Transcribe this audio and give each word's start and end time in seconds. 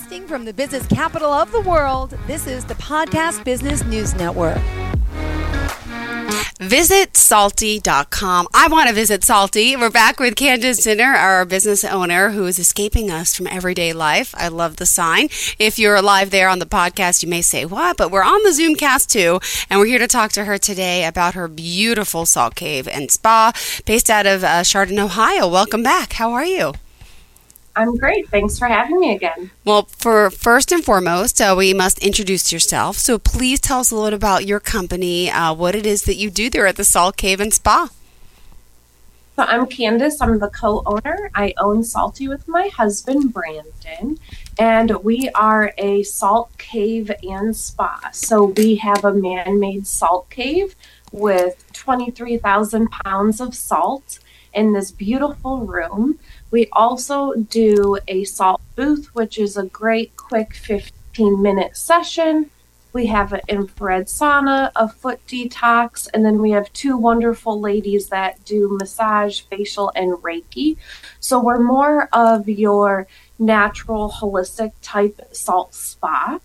Broadcasting 0.00 0.26
from 0.26 0.44
the 0.46 0.54
business 0.54 0.86
capital 0.86 1.30
of 1.30 1.52
the 1.52 1.60
world, 1.60 2.16
this 2.26 2.46
is 2.46 2.64
the 2.64 2.74
Podcast 2.74 3.44
Business 3.44 3.84
News 3.84 4.14
Network. 4.14 4.58
Visit 6.58 7.18
salty.com. 7.18 8.48
I 8.54 8.68
want 8.68 8.88
to 8.88 8.94
visit 8.94 9.24
Salty. 9.24 9.76
We're 9.76 9.90
back 9.90 10.18
with 10.18 10.36
Candice 10.36 10.80
Zinner, 10.80 11.14
our 11.14 11.44
business 11.44 11.84
owner 11.84 12.30
who 12.30 12.46
is 12.46 12.58
escaping 12.58 13.10
us 13.10 13.34
from 13.36 13.46
everyday 13.46 13.92
life. 13.92 14.34
I 14.38 14.48
love 14.48 14.76
the 14.76 14.86
sign. 14.86 15.28
If 15.58 15.78
you're 15.78 16.00
live 16.00 16.30
there 16.30 16.48
on 16.48 16.60
the 16.60 16.66
podcast, 16.66 17.22
you 17.22 17.28
may 17.28 17.42
say, 17.42 17.66
What? 17.66 17.98
But 17.98 18.10
we're 18.10 18.22
on 18.22 18.42
the 18.42 18.50
Zoomcast 18.50 19.08
too. 19.08 19.38
And 19.68 19.80
we're 19.80 19.86
here 19.86 19.98
to 19.98 20.06
talk 20.06 20.32
to 20.32 20.44
her 20.44 20.56
today 20.56 21.04
about 21.04 21.34
her 21.34 21.46
beautiful 21.46 22.24
salt 22.24 22.54
cave 22.54 22.88
and 22.88 23.10
spa 23.10 23.52
based 23.84 24.08
out 24.08 24.26
of 24.26 24.44
uh, 24.44 24.64
Chardon, 24.64 24.98
Ohio. 24.98 25.46
Welcome 25.46 25.82
back. 25.82 26.14
How 26.14 26.32
are 26.32 26.46
you? 26.46 26.72
I'm 27.76 27.96
great. 27.96 28.28
Thanks 28.28 28.58
for 28.58 28.66
having 28.66 29.00
me 29.00 29.14
again. 29.14 29.50
Well, 29.64 29.82
for 29.84 30.30
first 30.30 30.72
and 30.72 30.84
foremost, 30.84 31.40
uh, 31.40 31.54
we 31.56 31.72
must 31.72 31.98
introduce 32.00 32.52
yourself. 32.52 32.96
So 32.96 33.18
please 33.18 33.60
tell 33.60 33.80
us 33.80 33.90
a 33.90 33.96
little 33.96 34.16
about 34.16 34.44
your 34.46 34.60
company, 34.60 35.30
uh, 35.30 35.54
what 35.54 35.74
it 35.74 35.86
is 35.86 36.02
that 36.02 36.16
you 36.16 36.30
do 36.30 36.50
there 36.50 36.66
at 36.66 36.76
the 36.76 36.84
Salt 36.84 37.16
Cave 37.16 37.40
and 37.40 37.54
Spa. 37.54 37.90
So 39.40 39.46
I'm 39.46 39.64
Candice. 39.66 40.16
I'm 40.20 40.38
the 40.38 40.50
co-owner. 40.50 41.30
I 41.34 41.54
own 41.56 41.82
Salty 41.82 42.28
with 42.28 42.46
my 42.46 42.68
husband 42.68 43.32
Brandon, 43.32 44.18
and 44.58 45.02
we 45.02 45.30
are 45.34 45.72
a 45.78 46.02
salt 46.02 46.50
cave 46.58 47.10
and 47.22 47.56
spa. 47.56 48.10
So 48.12 48.52
we 48.56 48.74
have 48.74 49.02
a 49.02 49.14
man-made 49.14 49.86
salt 49.86 50.28
cave 50.28 50.76
with 51.10 51.64
23,000 51.72 52.90
pounds 52.90 53.40
of 53.40 53.54
salt 53.54 54.18
in 54.52 54.74
this 54.74 54.90
beautiful 54.90 55.60
room. 55.60 56.18
We 56.50 56.68
also 56.72 57.34
do 57.34 57.98
a 58.08 58.24
salt 58.24 58.60
booth, 58.74 59.14
which 59.14 59.38
is 59.38 59.56
a 59.56 59.66
great 59.66 60.16
quick 60.16 60.54
15 60.54 61.40
minute 61.40 61.76
session. 61.76 62.50
We 62.92 63.06
have 63.06 63.32
an 63.32 63.42
infrared 63.46 64.06
sauna, 64.06 64.72
a 64.74 64.88
foot 64.88 65.24
detox, 65.28 66.08
and 66.12 66.24
then 66.26 66.42
we 66.42 66.50
have 66.50 66.72
two 66.72 66.96
wonderful 66.96 67.60
ladies 67.60 68.08
that 68.08 68.44
do 68.44 68.76
massage, 68.80 69.42
facial, 69.42 69.92
and 69.94 70.14
Reiki. 70.14 70.76
So 71.20 71.40
we're 71.40 71.62
more 71.62 72.08
of 72.12 72.48
your 72.48 73.06
natural, 73.38 74.10
holistic 74.10 74.72
type 74.82 75.20
salt 75.30 75.72
spa. 75.72 76.40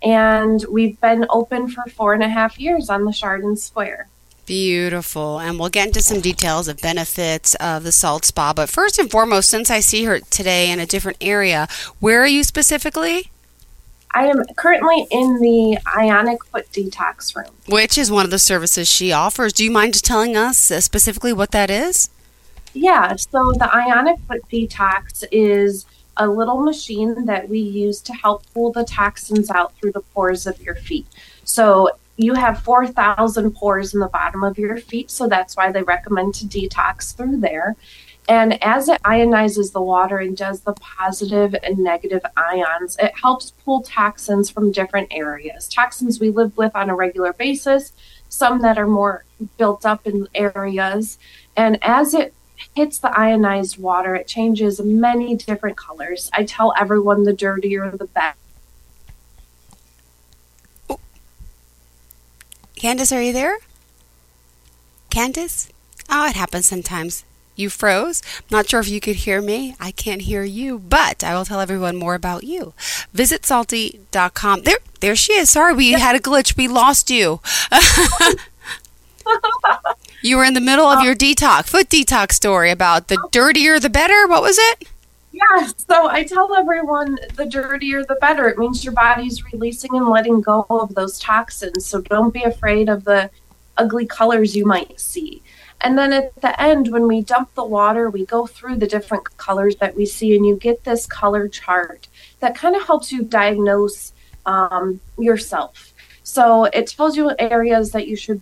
And 0.00 0.64
we've 0.70 1.00
been 1.00 1.26
open 1.30 1.68
for 1.68 1.82
four 1.90 2.14
and 2.14 2.22
a 2.22 2.28
half 2.28 2.60
years 2.60 2.88
on 2.88 3.04
the 3.04 3.12
Chardon 3.12 3.56
Square. 3.56 4.08
Beautiful. 4.48 5.38
And 5.40 5.58
we'll 5.58 5.68
get 5.68 5.88
into 5.88 6.00
some 6.00 6.22
details 6.22 6.68
of 6.68 6.80
benefits 6.80 7.54
of 7.56 7.84
the 7.84 7.92
salt 7.92 8.24
spa. 8.24 8.54
But 8.54 8.70
first 8.70 8.98
and 8.98 9.10
foremost, 9.10 9.50
since 9.50 9.70
I 9.70 9.80
see 9.80 10.04
her 10.04 10.20
today 10.20 10.70
in 10.70 10.80
a 10.80 10.86
different 10.86 11.18
area, 11.20 11.68
where 12.00 12.22
are 12.22 12.26
you 12.26 12.42
specifically? 12.42 13.30
I 14.14 14.26
am 14.26 14.42
currently 14.56 15.06
in 15.10 15.38
the 15.38 15.78
Ionic 15.94 16.42
Foot 16.46 16.72
Detox 16.72 17.36
room, 17.36 17.54
which 17.68 17.98
is 17.98 18.10
one 18.10 18.24
of 18.24 18.30
the 18.30 18.38
services 18.38 18.88
she 18.88 19.12
offers. 19.12 19.52
Do 19.52 19.62
you 19.62 19.70
mind 19.70 20.02
telling 20.02 20.34
us 20.34 20.70
uh, 20.70 20.80
specifically 20.80 21.34
what 21.34 21.50
that 21.50 21.68
is? 21.68 22.08
Yeah, 22.72 23.16
so 23.16 23.52
the 23.52 23.68
Ionic 23.70 24.18
Foot 24.20 24.40
Detox 24.50 25.24
is 25.30 25.84
a 26.16 26.26
little 26.26 26.62
machine 26.62 27.26
that 27.26 27.50
we 27.50 27.58
use 27.58 28.00
to 28.00 28.14
help 28.14 28.44
pull 28.54 28.72
the 28.72 28.84
toxins 28.84 29.50
out 29.50 29.74
through 29.74 29.92
the 29.92 30.00
pores 30.00 30.46
of 30.46 30.58
your 30.62 30.74
feet. 30.74 31.06
So 31.44 31.90
you 32.18 32.34
have 32.34 32.62
4,000 32.64 33.52
pores 33.52 33.94
in 33.94 34.00
the 34.00 34.08
bottom 34.08 34.42
of 34.42 34.58
your 34.58 34.76
feet, 34.76 35.08
so 35.08 35.28
that's 35.28 35.56
why 35.56 35.70
they 35.70 35.84
recommend 35.84 36.34
to 36.34 36.46
detox 36.46 37.14
through 37.16 37.38
there. 37.38 37.76
And 38.28 38.62
as 38.62 38.88
it 38.88 39.00
ionizes 39.04 39.72
the 39.72 39.80
water 39.80 40.18
and 40.18 40.36
does 40.36 40.60
the 40.60 40.74
positive 40.74 41.54
and 41.62 41.78
negative 41.78 42.22
ions, 42.36 42.96
it 42.98 43.12
helps 43.22 43.52
pull 43.64 43.82
toxins 43.82 44.50
from 44.50 44.72
different 44.72 45.08
areas. 45.12 45.68
Toxins 45.68 46.18
we 46.18 46.30
live 46.30 46.56
with 46.56 46.74
on 46.74 46.90
a 46.90 46.96
regular 46.96 47.32
basis, 47.32 47.92
some 48.28 48.60
that 48.62 48.78
are 48.78 48.88
more 48.88 49.24
built 49.56 49.86
up 49.86 50.04
in 50.04 50.28
areas. 50.34 51.18
And 51.56 51.78
as 51.82 52.14
it 52.14 52.34
hits 52.74 52.98
the 52.98 53.16
ionized 53.16 53.78
water, 53.78 54.16
it 54.16 54.26
changes 54.26 54.80
many 54.80 55.36
different 55.36 55.76
colors. 55.76 56.30
I 56.34 56.44
tell 56.44 56.74
everyone 56.76 57.22
the 57.22 57.32
dirtier 57.32 57.92
the 57.92 58.06
better 58.06 58.36
Candice, 62.78 63.14
are 63.16 63.20
you 63.20 63.32
there? 63.32 63.58
Candice? 65.10 65.68
Oh, 66.08 66.28
it 66.28 66.36
happens 66.36 66.66
sometimes. 66.66 67.24
You 67.56 67.70
froze. 67.70 68.22
Not 68.52 68.68
sure 68.68 68.78
if 68.78 68.88
you 68.88 69.00
could 69.00 69.16
hear 69.16 69.42
me. 69.42 69.74
I 69.80 69.90
can't 69.90 70.22
hear 70.22 70.44
you, 70.44 70.78
but 70.78 71.24
I 71.24 71.34
will 71.34 71.44
tell 71.44 71.58
everyone 71.58 71.96
more 71.96 72.14
about 72.14 72.44
you. 72.44 72.72
Visit 73.12 73.44
salty.com. 73.44 74.62
There 74.62 74.78
there 75.00 75.16
she 75.16 75.32
is. 75.32 75.50
Sorry, 75.50 75.74
we 75.74 75.90
had 75.92 76.14
a 76.14 76.20
glitch. 76.20 76.56
We 76.56 76.68
lost 76.68 77.10
you. 77.10 77.40
you 80.22 80.36
were 80.36 80.44
in 80.44 80.54
the 80.54 80.60
middle 80.60 80.86
of 80.86 81.00
oh. 81.00 81.02
your 81.02 81.16
detox, 81.16 81.64
foot 81.66 81.88
detox 81.88 82.32
story 82.32 82.70
about 82.70 83.08
the 83.08 83.18
oh. 83.20 83.28
dirtier 83.32 83.80
the 83.80 83.90
better. 83.90 84.28
What 84.28 84.42
was 84.42 84.56
it? 84.56 84.88
Yeah, 85.38 85.68
so 85.76 86.08
I 86.08 86.24
tell 86.24 86.52
everyone 86.56 87.16
the 87.36 87.46
dirtier 87.46 88.04
the 88.04 88.16
better. 88.16 88.48
It 88.48 88.58
means 88.58 88.84
your 88.84 88.94
body's 88.94 89.44
releasing 89.52 89.94
and 89.94 90.08
letting 90.08 90.40
go 90.40 90.66
of 90.68 90.96
those 90.96 91.20
toxins. 91.20 91.86
So 91.86 92.00
don't 92.00 92.34
be 92.34 92.42
afraid 92.42 92.88
of 92.88 93.04
the 93.04 93.30
ugly 93.76 94.04
colors 94.04 94.56
you 94.56 94.66
might 94.66 94.98
see. 94.98 95.42
And 95.82 95.96
then 95.96 96.12
at 96.12 96.34
the 96.42 96.60
end, 96.60 96.88
when 96.88 97.06
we 97.06 97.22
dump 97.22 97.54
the 97.54 97.64
water, 97.64 98.10
we 98.10 98.26
go 98.26 98.48
through 98.48 98.76
the 98.76 98.88
different 98.88 99.36
colors 99.36 99.76
that 99.76 99.94
we 99.94 100.06
see, 100.06 100.34
and 100.34 100.44
you 100.44 100.56
get 100.56 100.82
this 100.82 101.06
color 101.06 101.46
chart 101.46 102.08
that 102.40 102.56
kind 102.56 102.74
of 102.74 102.84
helps 102.84 103.12
you 103.12 103.22
diagnose 103.22 104.12
um, 104.44 105.00
yourself. 105.18 105.94
So 106.24 106.64
it 106.64 106.88
tells 106.88 107.16
you 107.16 107.30
areas 107.38 107.92
that 107.92 108.08
you 108.08 108.16
should 108.16 108.40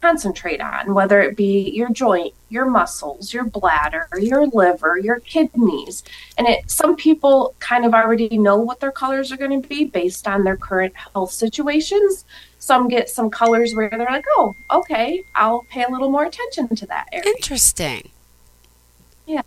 concentrate 0.00 0.60
on, 0.60 0.94
whether 0.94 1.20
it 1.20 1.36
be 1.36 1.70
your 1.70 1.90
joint, 1.90 2.34
your 2.48 2.66
muscles, 2.66 3.32
your 3.32 3.44
bladder, 3.44 4.08
your 4.18 4.46
liver, 4.46 4.98
your 4.98 5.20
kidneys. 5.20 6.02
And 6.38 6.46
it 6.46 6.70
some 6.70 6.96
people 6.96 7.54
kind 7.58 7.84
of 7.84 7.94
already 7.94 8.38
know 8.38 8.56
what 8.56 8.80
their 8.80 8.92
colors 8.92 9.30
are 9.32 9.36
going 9.36 9.62
to 9.62 9.68
be 9.68 9.84
based 9.84 10.26
on 10.26 10.44
their 10.44 10.56
current 10.56 10.94
health 10.94 11.32
situations. 11.32 12.24
Some 12.58 12.88
get 12.88 13.08
some 13.08 13.30
colors 13.30 13.74
where 13.74 13.90
they're 13.90 14.00
like, 14.04 14.26
"Oh, 14.36 14.54
okay, 14.70 15.24
I'll 15.34 15.64
pay 15.70 15.84
a 15.84 15.90
little 15.90 16.10
more 16.10 16.24
attention 16.24 16.74
to 16.76 16.86
that 16.86 17.08
area." 17.12 17.32
Interesting. 17.36 18.10
Yeah. 19.26 19.42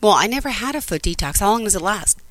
Well, 0.00 0.12
I 0.12 0.26
never 0.26 0.50
had 0.50 0.74
a 0.74 0.80
foot 0.80 1.02
detox. 1.02 1.40
How 1.40 1.50
long 1.50 1.64
does 1.64 1.74
it 1.74 1.82
last? 1.82 2.21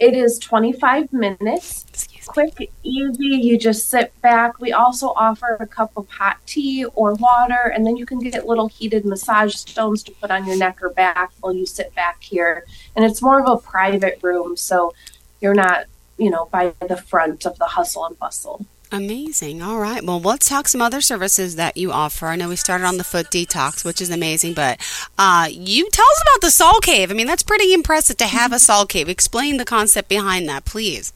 It 0.00 0.14
is 0.14 0.38
25 0.38 1.12
minutes. 1.12 2.08
Quick, 2.26 2.72
easy. 2.82 3.26
You 3.26 3.58
just 3.58 3.90
sit 3.90 4.12
back. 4.22 4.58
We 4.58 4.72
also 4.72 5.08
offer 5.08 5.56
a 5.60 5.66
cup 5.66 5.92
of 5.96 6.08
hot 6.08 6.38
tea 6.46 6.84
or 6.84 7.14
water, 7.14 7.70
and 7.74 7.86
then 7.86 7.96
you 7.96 8.06
can 8.06 8.18
get 8.18 8.46
little 8.46 8.66
heated 8.66 9.04
massage 9.04 9.54
stones 9.54 10.02
to 10.04 10.12
put 10.12 10.30
on 10.30 10.46
your 10.46 10.56
neck 10.56 10.82
or 10.82 10.90
back 10.90 11.32
while 11.40 11.54
you 11.54 11.66
sit 11.66 11.94
back 11.94 12.22
here. 12.22 12.64
And 12.96 13.04
it's 13.04 13.22
more 13.22 13.40
of 13.40 13.48
a 13.48 13.62
private 13.62 14.18
room, 14.22 14.56
so 14.56 14.94
you're 15.40 15.54
not, 15.54 15.84
you 16.18 16.30
know, 16.30 16.46
by 16.46 16.74
the 16.88 16.96
front 16.96 17.46
of 17.46 17.58
the 17.58 17.66
hustle 17.66 18.06
and 18.06 18.18
bustle. 18.18 18.66
Amazing. 18.92 19.60
All 19.60 19.78
right. 19.78 20.04
Well, 20.04 20.20
let's 20.20 20.48
talk 20.48 20.68
some 20.68 20.80
other 20.80 21.00
services 21.00 21.56
that 21.56 21.76
you 21.76 21.90
offer. 21.90 22.26
I 22.28 22.36
know 22.36 22.48
we 22.48 22.56
started 22.56 22.84
on 22.84 22.96
the 22.96 23.04
foot 23.04 23.26
detox, 23.26 23.84
which 23.84 24.00
is 24.00 24.10
amazing, 24.10 24.54
but 24.54 24.78
uh, 25.18 25.48
you 25.50 25.90
tell 25.90 26.06
us 26.06 26.22
about 26.22 26.40
the 26.42 26.50
Salt 26.50 26.82
Cave. 26.82 27.10
I 27.10 27.14
mean, 27.14 27.26
that's 27.26 27.42
pretty 27.42 27.74
impressive 27.74 28.16
to 28.18 28.26
have 28.26 28.52
a 28.52 28.58
Salt 28.60 28.90
Cave. 28.90 29.08
Explain 29.08 29.56
the 29.56 29.64
concept 29.64 30.08
behind 30.08 30.48
that, 30.48 30.64
please. 30.64 31.12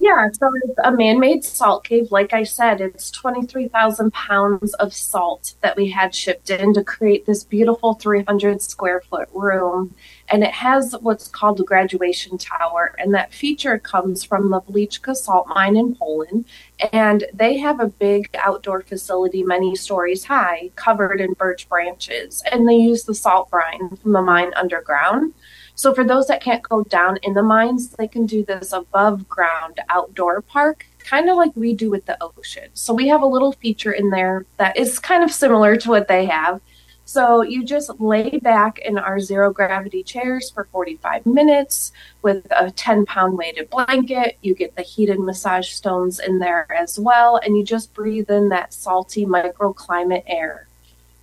Yeah, 0.00 0.28
so 0.32 0.50
it's 0.62 0.78
a 0.82 0.90
man 0.90 1.20
made 1.20 1.44
salt 1.44 1.84
cave. 1.84 2.10
Like 2.10 2.32
I 2.32 2.42
said, 2.42 2.80
it's 2.80 3.10
23,000 3.10 4.10
pounds 4.12 4.72
of 4.74 4.94
salt 4.94 5.54
that 5.60 5.76
we 5.76 5.90
had 5.90 6.14
shipped 6.14 6.48
in 6.48 6.72
to 6.72 6.82
create 6.82 7.26
this 7.26 7.44
beautiful 7.44 7.94
300 7.94 8.62
square 8.62 9.02
foot 9.02 9.28
room. 9.34 9.94
And 10.30 10.42
it 10.42 10.52
has 10.52 10.96
what's 11.00 11.28
called 11.28 11.58
the 11.58 11.64
graduation 11.64 12.38
tower. 12.38 12.94
And 12.98 13.12
that 13.14 13.34
feature 13.34 13.78
comes 13.78 14.24
from 14.24 14.50
the 14.50 14.62
Wieliczka 14.62 15.14
salt 15.14 15.48
mine 15.48 15.76
in 15.76 15.94
Poland. 15.94 16.46
And 16.92 17.24
they 17.34 17.58
have 17.58 17.78
a 17.78 17.88
big 17.88 18.30
outdoor 18.42 18.80
facility, 18.82 19.42
many 19.42 19.76
stories 19.76 20.24
high, 20.24 20.70
covered 20.76 21.20
in 21.20 21.34
birch 21.34 21.68
branches. 21.68 22.42
And 22.50 22.66
they 22.66 22.76
use 22.76 23.04
the 23.04 23.14
salt 23.14 23.50
brine 23.50 23.96
from 23.96 24.12
the 24.12 24.22
mine 24.22 24.52
underground. 24.56 25.34
So 25.80 25.94
for 25.94 26.04
those 26.04 26.26
that 26.26 26.42
can't 26.42 26.62
go 26.62 26.84
down 26.84 27.16
in 27.22 27.32
the 27.32 27.42
mines, 27.42 27.88
they 27.88 28.06
can 28.06 28.26
do 28.26 28.44
this 28.44 28.70
above 28.70 29.26
ground 29.30 29.80
outdoor 29.88 30.42
park, 30.42 30.84
kind 30.98 31.30
of 31.30 31.38
like 31.38 31.52
we 31.56 31.72
do 31.72 31.88
with 31.88 32.04
the 32.04 32.22
ocean. 32.22 32.68
So 32.74 32.92
we 32.92 33.08
have 33.08 33.22
a 33.22 33.26
little 33.26 33.52
feature 33.52 33.92
in 33.92 34.10
there 34.10 34.44
that 34.58 34.76
is 34.76 34.98
kind 34.98 35.24
of 35.24 35.30
similar 35.30 35.76
to 35.76 35.88
what 35.88 36.06
they 36.06 36.26
have. 36.26 36.60
So 37.06 37.40
you 37.40 37.64
just 37.64 37.98
lay 37.98 38.28
back 38.28 38.80
in 38.80 38.98
our 38.98 39.18
zero 39.20 39.54
gravity 39.54 40.02
chairs 40.02 40.50
for 40.50 40.68
45 40.70 41.24
minutes 41.24 41.92
with 42.20 42.46
a 42.50 42.70
10 42.70 43.06
pound 43.06 43.38
weighted 43.38 43.70
blanket. 43.70 44.36
You 44.42 44.54
get 44.54 44.76
the 44.76 44.82
heated 44.82 45.18
massage 45.18 45.70
stones 45.70 46.20
in 46.20 46.40
there 46.40 46.70
as 46.70 46.98
well, 46.98 47.40
and 47.42 47.56
you 47.56 47.64
just 47.64 47.94
breathe 47.94 48.30
in 48.30 48.50
that 48.50 48.74
salty 48.74 49.24
microclimate 49.24 50.24
air. 50.26 50.66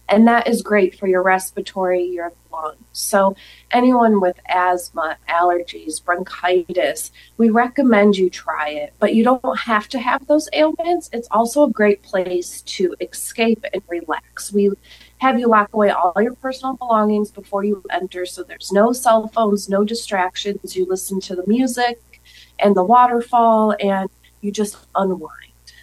And 0.09 0.27
that 0.27 0.47
is 0.47 0.61
great 0.61 0.97
for 0.97 1.07
your 1.07 1.21
respiratory, 1.21 2.03
your 2.03 2.31
lungs. 2.51 2.77
So, 2.93 3.35
anyone 3.71 4.21
with 4.21 4.39
asthma, 4.47 5.17
allergies, 5.29 6.03
bronchitis, 6.03 7.11
we 7.37 7.49
recommend 7.49 8.17
you 8.17 8.29
try 8.29 8.69
it, 8.69 8.93
but 8.99 9.13
you 9.13 9.23
don't 9.23 9.59
have 9.59 9.89
to 9.89 9.99
have 9.99 10.27
those 10.27 10.47
ailments. 10.53 11.09
It's 11.11 11.27
also 11.29 11.63
a 11.63 11.69
great 11.69 12.03
place 12.03 12.61
to 12.61 12.95
escape 13.01 13.65
and 13.73 13.81
relax. 13.89 14.53
We 14.53 14.71
have 15.19 15.39
you 15.39 15.47
lock 15.47 15.73
away 15.73 15.89
all 15.89 16.13
your 16.21 16.35
personal 16.35 16.75
belongings 16.75 17.31
before 17.31 17.63
you 17.63 17.83
enter 17.91 18.25
so 18.25 18.43
there's 18.43 18.71
no 18.71 18.93
cell 18.93 19.27
phones, 19.27 19.67
no 19.67 19.83
distractions. 19.83 20.75
You 20.75 20.85
listen 20.85 21.19
to 21.21 21.35
the 21.35 21.45
music 21.47 22.21
and 22.59 22.75
the 22.75 22.83
waterfall 22.83 23.75
and 23.79 24.09
you 24.41 24.51
just 24.51 24.77
unwind. 24.95 25.31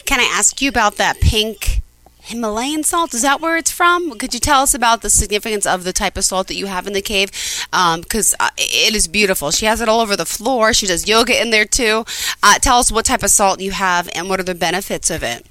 Can 0.06 0.21
I 0.21 0.31
ask 0.32 0.62
you 0.62 0.69
about 0.69 0.97
that 0.97 1.21
pink 1.21 1.82
Himalayan 2.25 2.82
salt? 2.82 3.12
Is 3.12 3.21
that 3.21 3.43
where 3.43 3.59
it's 3.59 3.71
from? 3.71 4.19
Could 4.19 4.32
you 4.32 4.41
tell 4.41 4.62
us 4.62 4.73
about 4.73 5.03
the 5.03 5.11
significance 5.11 5.67
of 5.67 5.85
the 5.85 5.93
type 5.93 6.17
of 6.17 6.25
salt 6.25 6.47
that 6.49 6.55
you 6.55 6.67
have 6.67 6.87
in 6.87 6.94
the 6.94 7.03
cave? 7.03 7.31
Because 7.71 8.32
um, 8.41 8.47
uh, 8.47 8.50
it 8.56 8.94
is 8.94 9.06
beautiful. 9.09 9.50
She 9.50 9.67
has 9.67 9.82
it 9.82 9.91
all 9.91 10.00
over 10.00 10.17
the 10.17 10.25
floor. 10.25 10.73
She 10.73 10.87
does 10.87 11.06
yoga 11.06 11.38
in 11.38 11.50
there 11.50 11.67
too. 11.67 12.06
Uh, 12.43 12.59
tell 12.59 12.79
us 12.79 12.91
what 12.91 13.05
type 13.05 13.23
of 13.23 13.29
salt 13.31 13.61
you 13.61 13.73
have 13.73 14.09
and 14.15 14.31
what 14.31 14.41
are 14.41 14.44
the 14.44 14.55
benefits 14.55 15.11
of 15.11 15.23
it. 15.23 15.44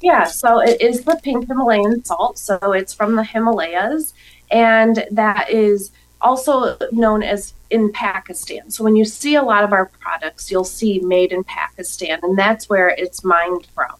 Yeah, 0.00 0.24
so 0.24 0.60
it 0.60 0.80
is 0.80 1.04
the 1.04 1.20
pink 1.22 1.46
Himalayan 1.46 2.02
salt. 2.02 2.38
So 2.38 2.56
it's 2.72 2.94
from 2.94 3.14
the 3.14 3.22
Himalayas, 3.22 4.14
and 4.50 5.06
that 5.10 5.50
is 5.50 5.92
also 6.22 6.78
known 6.92 7.22
as 7.22 7.52
in 7.68 7.92
Pakistan. 7.92 8.70
So 8.70 8.84
when 8.84 8.96
you 8.96 9.04
see 9.04 9.34
a 9.34 9.42
lot 9.42 9.64
of 9.64 9.72
our 9.72 9.86
products, 10.00 10.50
you'll 10.50 10.64
see 10.64 10.98
made 11.00 11.30
in 11.30 11.44
Pakistan, 11.44 12.20
and 12.22 12.38
that's 12.38 12.70
where 12.70 12.88
it's 12.88 13.22
mined 13.22 13.66
from. 13.74 13.92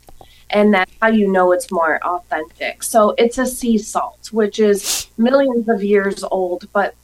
And 0.52 0.72
that's 0.74 0.92
how 1.00 1.08
you 1.08 1.28
know 1.28 1.52
it's 1.52 1.70
more 1.70 1.98
authentic. 2.04 2.82
So 2.82 3.14
it's 3.18 3.38
a 3.38 3.46
sea 3.46 3.78
salt, 3.78 4.30
which 4.32 4.58
is 4.58 5.08
millions 5.16 5.68
of 5.68 5.82
years 5.82 6.22
old, 6.22 6.68
but 6.72 6.94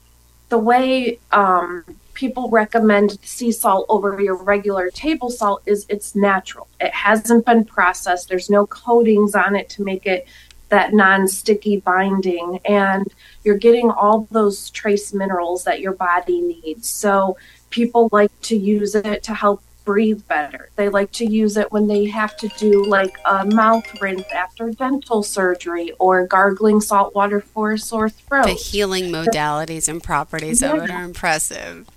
the 0.51 0.59
way 0.59 1.19
um, 1.33 1.85
people 2.15 2.51
recommend 2.51 3.19
sea 3.23 3.53
salt 3.53 3.87
over 3.89 4.21
your 4.21 4.37
regular 4.37 4.91
table 4.91 5.31
salt 5.31 5.63
is 5.67 5.87
it's 5.89 6.17
natural. 6.17 6.67
It 6.81 6.93
hasn't 6.93 7.47
been 7.47 7.65
processed. 7.65 8.29
There's 8.29 8.51
no 8.51 8.67
coatings 8.67 9.35
on 9.35 9.55
it 9.57 9.69
to 9.71 9.83
make 9.83 10.07
it 10.07 10.27
that 10.69 10.93
non-sticky 10.93 11.79
binding 11.81 12.61
and 12.65 13.07
you're 13.43 13.57
getting 13.57 13.91
all 13.91 14.29
those 14.31 14.69
trace 14.71 15.15
minerals 15.15 15.65
that 15.65 15.81
your 15.81 15.93
body 15.93 16.41
needs. 16.41 16.89
So 16.89 17.39
people 17.71 18.09
like 18.13 18.33
to 18.43 18.57
use 18.57 18.95
it 18.95 19.23
to 19.23 19.35
help 19.35 19.63
breathe 19.89 20.21
better. 20.29 20.69
They 20.77 20.91
like 20.91 21.13
to 21.13 21.25
use 21.25 21.57
it 21.57 21.73
when 21.73 21.87
they 21.87 22.05
have 22.05 22.37
to 22.37 22.49
do 22.59 22.85
like 22.85 23.17
a 23.25 23.47
mouth 23.47 23.87
rinse 24.03 24.31
after 24.35 24.69
dental 24.71 25.23
surgery 25.23 25.93
or 25.99 26.27
gargling 26.27 26.83
salt 26.83 27.15
water 27.15 27.41
for 27.41 27.73
a 27.73 27.79
sore 27.79 28.11
throat. 28.11 28.45
The 28.45 28.53
healing 28.53 29.05
modalities 29.05 29.89
and 29.89 30.03
properties 30.03 30.61
yeah. 30.61 30.75
of 30.75 30.83
it 30.83 30.91
are 30.91 31.03
impressive 31.03 31.89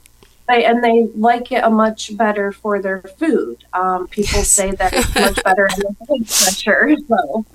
they 0.47 0.65
and 0.65 0.81
they 0.81 1.09
like 1.15 1.51
it 1.51 1.63
a 1.65 1.69
much 1.69 2.15
better 2.15 2.53
for 2.53 2.81
their 2.81 3.01
food. 3.17 3.63
Um, 3.73 4.07
people 4.07 4.39
yes. 4.39 4.49
say 4.49 4.71
that 4.71 4.93
it's 4.93 5.13
much 5.13 5.43
better 5.43 5.67
in 5.75 5.79
the 5.81 5.95
blood 5.99 6.25
pressure. 6.27 6.95
So 7.09 7.45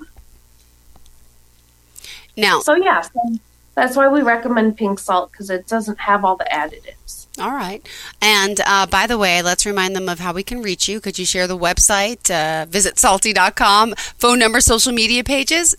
now, 2.37 2.59
so 2.59 2.75
yeah, 2.75 3.01
so 3.01 3.39
that's 3.77 3.95
why 3.95 4.07
we 4.07 4.23
recommend 4.23 4.75
pink 4.75 4.97
salt 4.97 5.31
because 5.31 5.51
it 5.51 5.67
doesn't 5.67 5.99
have 5.99 6.25
all 6.25 6.35
the 6.35 6.47
additives. 6.51 7.27
All 7.39 7.51
right. 7.51 7.87
And 8.19 8.59
uh, 8.65 8.87
by 8.87 9.05
the 9.05 9.19
way, 9.19 9.43
let's 9.43 9.67
remind 9.67 9.95
them 9.95 10.09
of 10.09 10.17
how 10.17 10.33
we 10.33 10.41
can 10.41 10.63
reach 10.63 10.89
you. 10.89 10.99
Could 10.99 11.19
you 11.19 11.27
share 11.27 11.45
the 11.45 11.55
website, 11.55 12.31
uh, 12.31 12.65
visit 12.65 12.97
salty.com, 12.97 13.93
phone 14.17 14.39
number, 14.39 14.61
social 14.61 14.91
media 14.91 15.23
pages? 15.23 15.75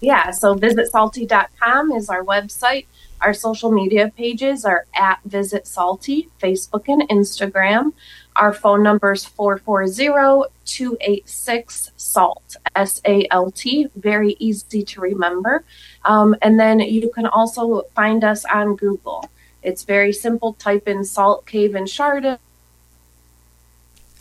Yeah, 0.00 0.32
so 0.32 0.56
visitsalty.com 0.56 1.92
is 1.92 2.08
our 2.08 2.24
website. 2.24 2.86
Our 3.20 3.34
social 3.34 3.70
media 3.70 4.10
pages 4.16 4.64
are 4.64 4.86
at 4.92 5.20
Visit 5.24 5.68
Salty, 5.68 6.28
Facebook 6.40 6.88
and 6.88 7.08
Instagram. 7.08 7.92
Our 8.34 8.52
phone 8.52 8.82
number 8.82 9.12
is 9.12 9.24
440 9.24 10.50
286 10.64 11.91
SALT, 12.12 12.56
S 12.74 13.00
A 13.04 13.26
L 13.30 13.50
T, 13.50 13.88
very 13.96 14.32
easy 14.38 14.82
to 14.90 15.00
remember. 15.00 15.64
Um, 16.04 16.28
and 16.42 16.54
then 16.62 16.80
you 16.80 17.10
can 17.16 17.26
also 17.26 17.82
find 17.94 18.22
us 18.32 18.44
on 18.44 18.76
Google. 18.76 19.20
It's 19.62 19.84
very 19.84 20.12
simple. 20.12 20.54
Type 20.54 20.86
in 20.88 21.04
Salt 21.04 21.46
Cave 21.46 21.74
in 21.74 21.86
Chardon. 21.86 22.38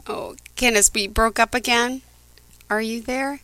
Oh, 0.07 0.35
Candice, 0.55 0.93
we 0.93 1.07
broke 1.07 1.39
up 1.39 1.53
again. 1.53 2.01
Are 2.69 2.81
you 2.81 3.01
there? 3.01 3.41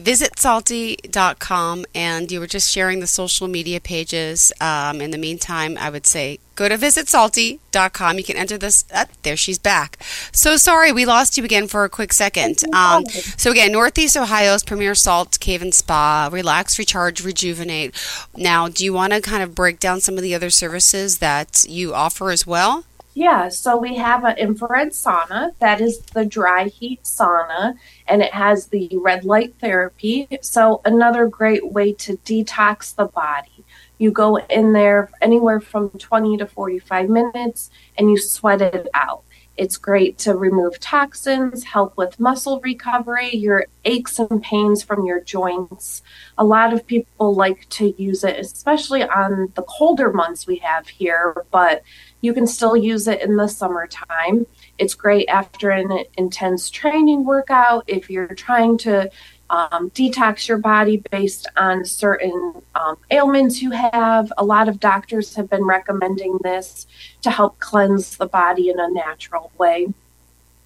Visit 0.00 0.38
salty.com 0.38 1.84
and 1.94 2.32
you 2.32 2.40
were 2.40 2.46
just 2.46 2.70
sharing 2.70 3.00
the 3.00 3.06
social 3.06 3.48
media 3.48 3.80
pages. 3.80 4.52
Um, 4.60 5.00
in 5.00 5.10
the 5.10 5.18
meantime, 5.18 5.76
I 5.78 5.90
would 5.90 6.06
say 6.06 6.38
go 6.56 6.68
to 6.68 6.76
visitsalty.com. 6.76 8.18
You 8.18 8.24
can 8.24 8.36
enter 8.36 8.58
this. 8.58 8.84
Uh, 8.92 9.04
there 9.22 9.36
she's 9.36 9.58
back. 9.58 10.02
So 10.32 10.56
sorry, 10.56 10.92
we 10.92 11.04
lost 11.04 11.36
you 11.36 11.44
again 11.44 11.68
for 11.68 11.84
a 11.84 11.88
quick 11.88 12.12
second. 12.12 12.62
Um, 12.74 13.04
so 13.36 13.50
again, 13.50 13.72
Northeast 13.72 14.16
Ohio's 14.16 14.64
premier 14.64 14.94
salt 14.94 15.38
cave 15.40 15.62
and 15.62 15.74
spa. 15.74 16.28
Relax, 16.32 16.78
recharge, 16.78 17.24
rejuvenate. 17.24 17.94
Now, 18.36 18.68
do 18.68 18.84
you 18.84 18.92
want 18.92 19.12
to 19.12 19.20
kind 19.20 19.42
of 19.42 19.54
break 19.54 19.78
down 19.78 20.00
some 20.00 20.16
of 20.16 20.22
the 20.22 20.34
other 20.34 20.50
services 20.50 21.18
that 21.18 21.64
you 21.68 21.94
offer 21.94 22.30
as 22.30 22.46
well? 22.46 22.84
Yeah, 23.20 23.50
so 23.50 23.76
we 23.76 23.96
have 23.96 24.24
an 24.24 24.38
infrared 24.38 24.92
sauna 24.92 25.52
that 25.58 25.82
is 25.82 25.98
the 26.14 26.24
dry 26.24 26.68
heat 26.68 27.02
sauna 27.02 27.74
and 28.08 28.22
it 28.22 28.32
has 28.32 28.68
the 28.68 28.88
red 28.94 29.26
light 29.26 29.56
therapy. 29.60 30.26
So, 30.40 30.80
another 30.86 31.26
great 31.26 31.70
way 31.70 31.92
to 31.92 32.16
detox 32.16 32.96
the 32.96 33.04
body. 33.04 33.66
You 33.98 34.10
go 34.10 34.38
in 34.38 34.72
there 34.72 35.10
anywhere 35.20 35.60
from 35.60 35.90
20 35.90 36.38
to 36.38 36.46
45 36.46 37.10
minutes 37.10 37.68
and 37.98 38.08
you 38.08 38.16
sweat 38.16 38.62
it 38.62 38.88
out. 38.94 39.22
It's 39.60 39.76
great 39.76 40.16
to 40.20 40.34
remove 40.34 40.80
toxins, 40.80 41.64
help 41.64 41.98
with 41.98 42.18
muscle 42.18 42.60
recovery, 42.60 43.36
your 43.36 43.66
aches 43.84 44.18
and 44.18 44.42
pains 44.42 44.82
from 44.82 45.04
your 45.04 45.20
joints. 45.20 46.02
A 46.38 46.44
lot 46.46 46.72
of 46.72 46.86
people 46.86 47.34
like 47.34 47.68
to 47.68 47.94
use 48.02 48.24
it, 48.24 48.38
especially 48.38 49.02
on 49.02 49.52
the 49.56 49.62
colder 49.64 50.10
months 50.10 50.46
we 50.46 50.56
have 50.56 50.88
here, 50.88 51.44
but 51.50 51.82
you 52.20 52.34
can 52.34 52.46
still 52.46 52.76
use 52.76 53.08
it 53.08 53.22
in 53.22 53.36
the 53.36 53.48
summertime. 53.48 54.46
It's 54.78 54.94
great 54.94 55.28
after 55.28 55.70
an 55.70 56.04
intense 56.16 56.70
training 56.70 57.24
workout 57.24 57.84
if 57.86 58.10
you're 58.10 58.34
trying 58.34 58.78
to 58.78 59.10
um, 59.50 59.90
detox 59.90 60.46
your 60.46 60.58
body 60.58 61.02
based 61.10 61.48
on 61.56 61.84
certain 61.84 62.62
um, 62.74 62.96
ailments 63.10 63.60
you 63.60 63.72
have. 63.72 64.32
A 64.38 64.44
lot 64.44 64.68
of 64.68 64.78
doctors 64.78 65.34
have 65.34 65.50
been 65.50 65.64
recommending 65.64 66.38
this 66.42 66.86
to 67.22 67.30
help 67.30 67.58
cleanse 67.58 68.16
the 68.16 68.26
body 68.26 68.70
in 68.70 68.78
a 68.78 68.88
natural 68.90 69.50
way. 69.58 69.92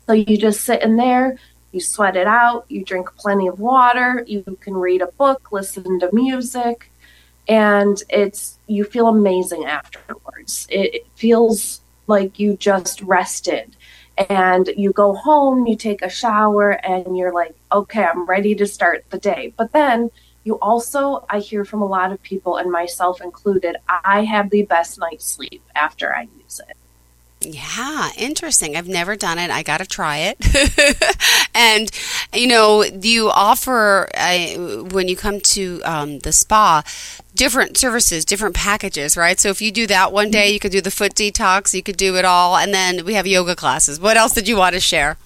So 0.07 0.13
you 0.13 0.37
just 0.37 0.61
sit 0.61 0.83
in 0.83 0.97
there, 0.97 1.39
you 1.73 1.81
sweat 1.81 2.15
it 2.15 2.27
out, 2.27 2.67
you 2.69 2.85
drink 2.85 3.09
plenty 3.17 3.49
of 3.49 3.59
water, 3.59 4.23
you 4.27 4.43
can 4.61 4.75
read 4.75 5.01
a 5.01 5.07
book, 5.07 5.51
listen 5.51 5.99
to 6.01 6.11
music, 6.13 6.91
and 7.49 8.03
it's 8.09 8.59
you 8.67 8.85
feel 8.85 9.09
amazing 9.09 9.65
afterwards. 9.67 10.67
It, 10.71 11.07
feels 11.15 11.81
like 12.07 12.39
you 12.39 12.57
just 12.57 13.01
rested 13.03 13.77
and 14.29 14.69
you 14.77 14.93
go 14.93 15.15
home, 15.15 15.67
you 15.67 15.77
take 15.77 16.03
a 16.03 16.09
shower, 16.09 16.73
and 16.85 17.17
you're 17.17 17.33
like, 17.33 17.55
okay, 17.73 18.05
I'm 18.05 18.27
ready 18.27 18.55
to 18.57 18.67
start 18.67 19.05
the 19.11 19.19
day. 19.19 19.53
But 19.57 19.73
then 19.73 20.11
you 20.45 20.59
also, 20.61 21.25
I 21.31 21.41
hear 21.41 21.65
from 21.65 21.83
a 21.83 21.87
lot 21.87 22.13
of 22.13 22.23
people, 22.23 22.57
and 22.59 22.71
myself 22.71 23.21
included, 23.21 23.77
I 23.89 24.25
have 24.25 24.51
the 24.51 24.63
best 24.63 24.99
night's 24.99 25.27
sleep 25.27 25.63
after 25.75 26.15
I 26.15 26.29
use 26.43 26.61
it. 26.69 26.77
Yeah, 27.45 28.11
interesting. 28.17 28.77
I've 28.77 28.89
never 28.89 29.17
done 29.17 29.39
it. 29.39 29.51
I 29.51 29.63
got 29.63 29.79
to 29.79 29.87
try 29.87 30.35
it. 30.35 31.15
and, 31.55 31.91
you 32.33 32.47
know, 32.47 32.83
you 32.83 33.31
offer, 33.31 34.09
uh, 34.15 34.85
when 34.91 35.09
you 35.09 35.17
come 35.17 35.41
to 35.41 35.83
um, 35.85 36.19
the 36.21 36.33
spa, 36.33 36.83
different 37.35 37.77
services, 37.77 38.25
different 38.25 38.55
packages, 38.55 39.17
right? 39.17 39.39
So 39.39 39.51
if 39.51 39.61
you 39.61 39.71
do 39.71 39.87
that 39.89 40.13
one 40.13 40.31
day, 40.31 40.53
you 40.53 40.59
could 40.59 40.73
do 40.73 40.81
the 40.81 40.91
foot 40.91 41.15
detox, 41.15 41.75
you 41.75 41.83
could 41.83 41.97
do 41.97 42.17
it 42.17 42.25
all. 42.25 42.57
And 42.57 42.73
then 42.73 43.05
we 43.05 43.15
have 43.15 43.27
yoga 43.27 43.55
classes. 43.55 44.01
What 44.01 44.17
else 44.17 44.33
did 44.33 44.49
you 44.49 44.57
want 44.57 44.75
to 44.75 44.81
share? 44.81 45.19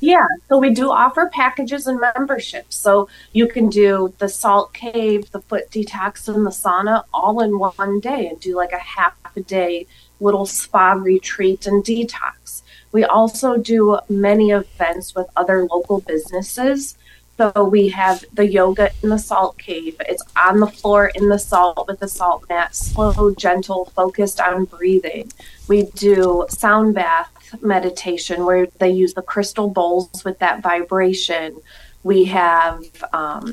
Yeah, 0.00 0.26
so 0.50 0.58
we 0.58 0.68
do 0.70 0.90
offer 0.90 1.30
packages 1.32 1.86
and 1.86 1.98
memberships. 1.98 2.76
So 2.76 3.08
you 3.32 3.48
can 3.48 3.70
do 3.70 4.12
the 4.18 4.28
salt 4.28 4.74
cave, 4.74 5.30
the 5.30 5.40
foot 5.40 5.70
detox, 5.70 6.28
and 6.28 6.44
the 6.44 6.50
sauna 6.50 7.04
all 7.12 7.40
in 7.40 7.58
one 7.58 8.00
day 8.00 8.28
and 8.28 8.38
do 8.38 8.54
like 8.54 8.72
a 8.72 8.78
half 8.78 9.14
a 9.34 9.40
day 9.40 9.86
little 10.20 10.46
spa 10.46 10.92
retreat 10.92 11.66
and 11.66 11.84
detox. 11.84 12.62
We 12.92 13.04
also 13.04 13.56
do 13.56 13.98
many 14.08 14.50
events 14.50 15.14
with 15.14 15.26
other 15.36 15.64
local 15.64 16.00
businesses. 16.00 16.96
So 17.36 17.64
we 17.64 17.88
have 17.88 18.24
the 18.32 18.46
yoga 18.46 18.92
in 19.02 19.08
the 19.08 19.18
salt 19.18 19.58
cave. 19.58 19.96
It's 20.08 20.22
on 20.36 20.60
the 20.60 20.68
floor 20.68 21.10
in 21.16 21.28
the 21.28 21.38
salt 21.38 21.88
with 21.88 21.98
the 21.98 22.06
salt 22.06 22.44
mat, 22.48 22.76
slow, 22.76 23.34
gentle, 23.34 23.86
focused 23.86 24.40
on 24.40 24.66
breathing. 24.66 25.32
We 25.66 25.86
do 25.96 26.46
sound 26.48 26.94
bath 26.94 27.30
meditation 27.60 28.44
where 28.44 28.66
they 28.78 28.90
use 28.90 29.14
the 29.14 29.22
crystal 29.22 29.68
bowls 29.68 30.24
with 30.24 30.38
that 30.38 30.62
vibration. 30.62 31.60
We 32.04 32.24
have 32.26 32.84
um, 33.12 33.52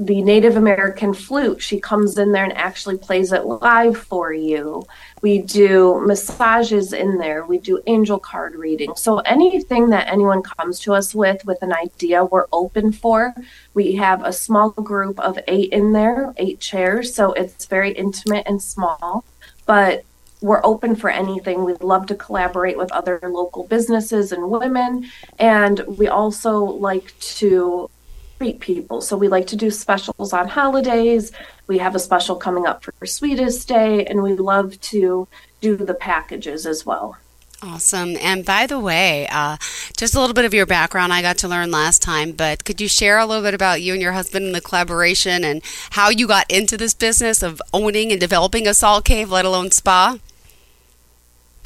the 0.00 0.22
Native 0.22 0.56
American 0.56 1.12
flute. 1.12 1.60
She 1.60 1.80
comes 1.80 2.18
in 2.18 2.30
there 2.30 2.44
and 2.44 2.56
actually 2.56 2.98
plays 2.98 3.32
it 3.32 3.44
live 3.46 3.96
for 3.96 4.32
you. 4.32 4.84
We 5.22 5.42
do 5.42 6.00
massages 6.06 6.92
in 6.92 7.18
there. 7.18 7.44
We 7.44 7.58
do 7.58 7.82
angel 7.88 8.20
card 8.20 8.54
reading. 8.54 8.94
So 8.94 9.18
anything 9.20 9.90
that 9.90 10.06
anyone 10.06 10.42
comes 10.42 10.78
to 10.80 10.94
us 10.94 11.16
with 11.16 11.44
with 11.44 11.60
an 11.62 11.72
idea, 11.72 12.24
we're 12.24 12.46
open 12.52 12.92
for. 12.92 13.34
We 13.74 13.96
have 13.96 14.24
a 14.24 14.32
small 14.32 14.70
group 14.70 15.18
of 15.18 15.36
eight 15.48 15.72
in 15.72 15.92
there, 15.92 16.32
eight 16.36 16.60
chairs. 16.60 17.12
So 17.12 17.32
it's 17.32 17.66
very 17.66 17.90
intimate 17.90 18.46
and 18.46 18.62
small. 18.62 19.24
But 19.66 20.04
we're 20.40 20.64
open 20.64 20.94
for 20.94 21.10
anything. 21.10 21.64
We'd 21.64 21.82
love 21.82 22.06
to 22.06 22.14
collaborate 22.14 22.78
with 22.78 22.92
other 22.92 23.18
local 23.24 23.66
businesses 23.66 24.30
and 24.30 24.48
women. 24.48 25.10
And 25.40 25.80
we 25.98 26.06
also 26.06 26.60
like 26.60 27.18
to 27.18 27.90
treat 28.38 28.60
people. 28.60 29.00
So 29.00 29.16
we 29.16 29.28
like 29.28 29.48
to 29.48 29.56
do 29.56 29.70
specials 29.70 30.32
on 30.32 30.48
holidays. 30.48 31.32
We 31.66 31.78
have 31.78 31.94
a 31.94 31.98
special 31.98 32.36
coming 32.36 32.66
up 32.66 32.84
for 32.84 33.06
Sweetest 33.06 33.68
Day, 33.68 34.06
and 34.06 34.22
we 34.22 34.34
love 34.34 34.80
to 34.80 35.26
do 35.60 35.76
the 35.76 35.94
packages 35.94 36.64
as 36.64 36.86
well. 36.86 37.18
Awesome. 37.60 38.16
And 38.20 38.44
by 38.44 38.66
the 38.66 38.78
way, 38.78 39.26
uh, 39.32 39.56
just 39.96 40.14
a 40.14 40.20
little 40.20 40.34
bit 40.34 40.44
of 40.44 40.54
your 40.54 40.64
background 40.64 41.12
I 41.12 41.22
got 41.22 41.38
to 41.38 41.48
learn 41.48 41.72
last 41.72 42.00
time, 42.00 42.30
but 42.30 42.64
could 42.64 42.80
you 42.80 42.86
share 42.86 43.18
a 43.18 43.26
little 43.26 43.42
bit 43.42 43.52
about 43.52 43.82
you 43.82 43.94
and 43.94 44.00
your 44.00 44.12
husband 44.12 44.46
and 44.46 44.54
the 44.54 44.60
collaboration 44.60 45.42
and 45.42 45.60
how 45.90 46.08
you 46.08 46.28
got 46.28 46.48
into 46.48 46.76
this 46.76 46.94
business 46.94 47.42
of 47.42 47.60
owning 47.74 48.12
and 48.12 48.20
developing 48.20 48.68
a 48.68 48.74
salt 48.74 49.04
cave, 49.04 49.30
let 49.30 49.44
alone 49.44 49.72
spa? 49.72 50.18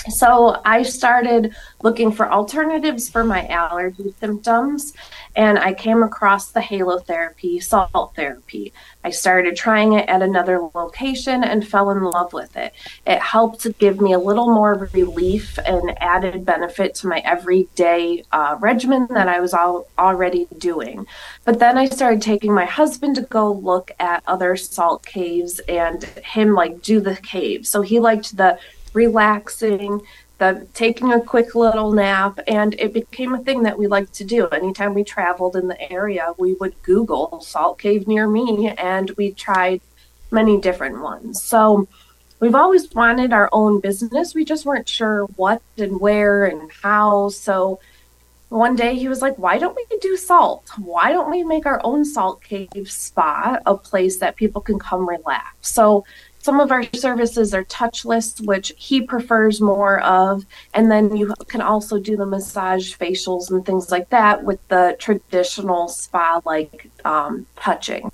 So 0.09 0.61
I 0.65 0.83
started 0.83 1.55
looking 1.83 2.11
for 2.11 2.31
alternatives 2.31 3.09
for 3.09 3.23
my 3.23 3.47
allergy 3.47 4.13
symptoms, 4.19 4.95
and 5.37 5.59
I 5.59 5.75
came 5.75 6.03
across 6.03 6.51
the 6.51 6.61
halotherapy, 6.61 7.63
salt 7.63 8.15
therapy. 8.17 8.73
I 9.05 9.11
started 9.11 9.55
trying 9.55 9.93
it 9.93 10.09
at 10.09 10.21
another 10.21 10.61
location 10.75 11.45
and 11.45 11.67
fell 11.67 11.91
in 11.91 12.03
love 12.03 12.33
with 12.33 12.57
it. 12.57 12.73
It 13.07 13.21
helped 13.21 13.61
to 13.61 13.73
give 13.73 14.01
me 14.01 14.13
a 14.13 14.19
little 14.19 14.53
more 14.53 14.89
relief 14.93 15.59
and 15.65 15.97
added 16.03 16.45
benefit 16.45 16.97
to 16.97 17.07
my 17.07 17.21
everyday 17.25 18.25
uh, 18.33 18.57
regimen 18.61 19.07
that 19.11 19.29
I 19.29 19.41
was 19.41 19.55
all, 19.55 19.87
already 19.99 20.49
doing. 20.59 21.07
But 21.45 21.61
then 21.61 21.79
I 21.79 21.87
started 21.87 22.23
taking 22.23 22.53
my 22.53 22.65
husband 22.65 23.17
to 23.17 23.23
go 23.23 23.53
look 23.53 23.93
at 24.01 24.25
other 24.27 24.57
salt 24.57 25.07
caves 25.07 25.61
and 25.61 26.03
him 26.03 26.55
like 26.55 26.83
do 26.83 27.01
the 27.01 27.17
cave. 27.17 27.67
So 27.67 27.83
he 27.83 28.01
liked 28.01 28.37
the 28.37 28.59
relaxing, 28.93 30.01
the 30.39 30.67
taking 30.75 31.13
a 31.13 31.21
quick 31.21 31.55
little 31.55 31.93
nap, 31.93 32.41
and 32.47 32.75
it 32.79 32.93
became 32.93 33.35
a 33.35 33.43
thing 33.43 33.63
that 33.63 33.79
we 33.79 33.87
liked 33.87 34.13
to 34.15 34.25
do. 34.25 34.49
Anytime 34.49 34.95
we 34.95 35.05
traveled 35.05 35.57
in 35.57 35.69
the 35.69 35.93
area, 35.93 36.33
we 36.39 36.55
would 36.55 36.81
Google 36.83 37.41
Salt 37.41 37.79
Cave 37.79 38.09
near 38.09 38.27
me, 38.27 38.71
and 38.77 39.11
we 39.13 39.33
tried 39.33 39.81
many 40.31 40.61
different 40.61 41.01
ones. 41.01 41.43
So 41.43 41.87
we've 42.41 42.55
always 42.55 42.93
wanted 42.93 43.33
our 43.33 43.49
own 43.53 43.81
business. 43.81 44.35
We 44.35 44.45
just 44.45 44.65
weren't 44.65 44.89
sure 44.89 45.25
what 45.37 45.63
and 45.79 46.01
where 46.01 46.47
and 46.47 46.71
how. 46.83 47.29
So 47.29 47.79
one 48.49 48.75
day 48.77 48.97
he 48.97 49.09
was 49.09 49.23
like, 49.23 49.39
Why 49.39 49.59
don't 49.59 49.77
we 49.77 49.87
do 50.01 50.17
salt? 50.17 50.69
Why 50.77 51.13
don't 51.13 51.31
we 51.31 51.45
make 51.45 51.67
our 51.67 51.81
own 51.85 52.05
salt 52.05 52.43
cave 52.43 52.91
spa, 52.91 53.59
a 53.65 53.77
place 53.77 54.19
that 54.19 54.37
people 54.37 54.61
can 54.61 54.79
come 54.79 55.09
relax? 55.09 55.55
So 55.61 56.05
some 56.43 56.59
of 56.59 56.73
our 56.73 56.83
services 56.93 57.55
are 57.55 57.65
touchless, 57.65 58.45
which 58.45 58.73
he 58.77 59.01
prefers 59.01 59.61
more 59.61 60.01
of. 60.01 60.45
And 60.75 60.91
then 60.91 61.17
you 61.17 61.33
can 61.47 61.61
also 61.61 62.01
do 62.01 62.17
the 62.17 62.27
massage 62.27 62.97
facials 62.97 63.51
and 63.51 63.65
things 63.65 63.93
like 63.93 64.11
that 64.11 64.43
with 64.43 64.59
the 64.67 64.97
traditional 64.99 65.87
spa 65.87 66.41
like 66.45 66.91
um, 67.05 67.47
touching. 67.55 68.11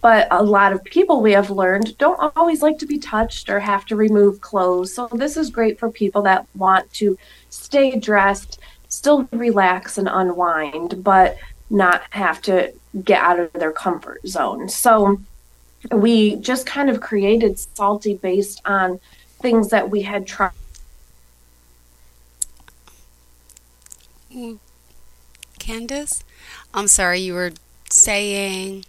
But 0.00 0.28
a 0.30 0.44
lot 0.44 0.72
of 0.72 0.84
people 0.84 1.20
we 1.20 1.32
have 1.32 1.50
learned 1.50 1.98
don't 1.98 2.32
always 2.36 2.62
like 2.62 2.78
to 2.78 2.86
be 2.86 2.98
touched 2.98 3.50
or 3.50 3.58
have 3.58 3.84
to 3.86 3.96
remove 3.96 4.40
clothes. 4.40 4.94
So 4.94 5.08
this 5.12 5.36
is 5.36 5.50
great 5.50 5.80
for 5.80 5.90
people 5.90 6.22
that 6.22 6.46
want 6.54 6.92
to 6.94 7.18
stay 7.50 7.98
dressed, 7.98 8.60
still 8.88 9.28
relax 9.32 9.98
and 9.98 10.08
unwind, 10.08 11.02
but 11.02 11.36
not 11.68 12.02
have 12.10 12.40
to 12.42 12.72
get 13.02 13.20
out 13.20 13.40
of 13.40 13.52
their 13.54 13.72
comfort 13.72 14.20
zone. 14.26 14.68
So 14.68 15.20
we 15.90 16.36
just 16.36 16.66
kind 16.66 16.88
of 16.88 17.00
created 17.00 17.58
salty 17.58 18.14
based 18.14 18.60
on 18.64 19.00
things 19.40 19.70
that 19.70 19.90
we 19.90 20.02
had 20.02 20.26
tried. 20.26 20.52
Candice, 25.58 26.22
I'm 26.72 26.88
sorry, 26.88 27.20
you 27.20 27.34
were 27.34 27.52
saying. 27.90 28.84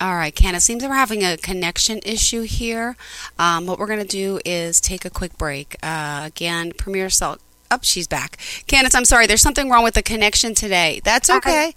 All 0.00 0.14
right, 0.14 0.34
Candice, 0.34 0.62
seems 0.62 0.82
like 0.82 0.90
we're 0.90 0.96
having 0.96 1.24
a 1.24 1.36
connection 1.36 2.00
issue 2.06 2.42
here. 2.42 2.96
Um, 3.38 3.66
what 3.66 3.78
we're 3.78 3.88
going 3.88 3.98
to 3.98 4.06
do 4.06 4.40
is 4.44 4.80
take 4.80 5.04
a 5.04 5.10
quick 5.10 5.36
break. 5.36 5.76
Uh, 5.82 6.22
again, 6.26 6.72
Premier 6.76 7.10
Salt 7.10 7.40
up, 7.70 7.80
oh, 7.80 7.84
she's 7.84 8.06
back. 8.06 8.36
Candice, 8.66 8.94
I'm 8.94 9.04
sorry. 9.04 9.26
There's 9.26 9.42
something 9.42 9.68
wrong 9.68 9.84
with 9.84 9.94
the 9.94 10.02
connection 10.02 10.54
today. 10.54 11.00
That's 11.04 11.28
okay. 11.28 11.74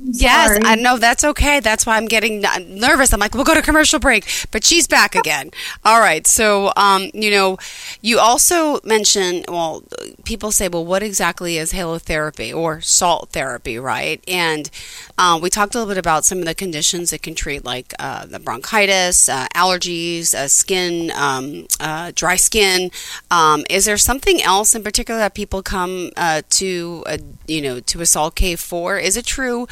yes, 0.00 0.58
I 0.64 0.74
know 0.74 0.98
that's 0.98 1.22
okay. 1.22 1.60
That's 1.60 1.86
why 1.86 1.96
I'm 1.96 2.06
getting 2.06 2.42
nervous. 2.68 3.12
I'm 3.12 3.20
like, 3.20 3.34
we'll 3.34 3.44
go 3.44 3.54
to 3.54 3.62
commercial 3.62 4.00
break, 4.00 4.26
but 4.50 4.64
she's 4.64 4.88
back 4.88 5.14
again. 5.14 5.50
All 5.84 6.00
right. 6.00 6.26
So, 6.26 6.72
um, 6.76 7.10
you 7.14 7.30
know, 7.30 7.58
you 8.00 8.18
also 8.18 8.80
mentioned, 8.84 9.44
well, 9.48 9.84
people 10.24 10.50
say, 10.50 10.68
well, 10.68 10.84
what 10.84 11.02
exactly 11.02 11.58
is 11.58 11.72
halotherapy 11.72 12.54
or 12.54 12.80
salt 12.80 13.30
therapy, 13.30 13.78
right? 13.78 14.22
And 14.26 14.68
uh, 15.16 15.38
we 15.40 15.48
talked 15.48 15.74
a 15.74 15.78
little 15.78 15.92
bit 15.92 15.98
about 15.98 16.24
some 16.24 16.38
of 16.38 16.44
the 16.44 16.54
conditions 16.54 17.12
it 17.12 17.22
can 17.22 17.36
treat, 17.36 17.64
like 17.64 17.94
uh, 18.00 18.26
the 18.26 18.40
bronchitis, 18.40 19.28
uh, 19.28 19.46
allergies, 19.54 20.34
uh, 20.34 20.48
skin, 20.48 21.12
um, 21.14 21.66
uh, 21.78 22.10
dry 22.16 22.34
skin. 22.34 22.90
Um, 23.30 23.64
is 23.70 23.84
there 23.84 23.96
something 23.96 24.42
else 24.42 24.74
in 24.74 24.82
particular 24.82 25.03
that 25.06 25.34
people 25.34 25.62
come 25.62 26.10
uh, 26.16 26.42
to, 26.50 27.04
a, 27.06 27.18
you 27.46 27.60
know, 27.62 27.80
to 27.80 28.00
a 28.00 28.06
salt 28.06 28.34
cave 28.34 28.60
for? 28.60 28.98
Is 28.98 29.16
it 29.16 29.26
true? 29.26 29.66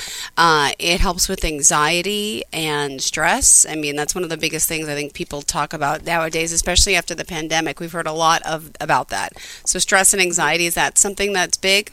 it 0.78 1.00
helps 1.00 1.28
with 1.28 1.44
anxiety 1.44 2.42
and 2.52 3.00
stress. 3.00 3.64
I 3.68 3.74
mean, 3.76 3.96
that's 3.96 4.14
one 4.14 4.24
of 4.24 4.30
the 4.30 4.36
biggest 4.36 4.68
things 4.68 4.88
I 4.88 4.94
think 4.94 5.14
people 5.14 5.42
talk 5.42 5.72
about 5.72 6.04
nowadays, 6.04 6.52
especially 6.52 6.96
after 6.96 7.14
the 7.14 7.24
pandemic. 7.24 7.80
We've 7.80 7.92
heard 7.92 8.06
a 8.06 8.12
lot 8.12 8.42
of 8.42 8.70
about 8.80 9.08
that. 9.08 9.32
So, 9.64 9.78
stress 9.78 10.12
and 10.12 10.20
anxiety 10.20 10.66
is 10.66 10.74
that 10.74 10.98
something 10.98 11.32
that's 11.32 11.56
big? 11.56 11.92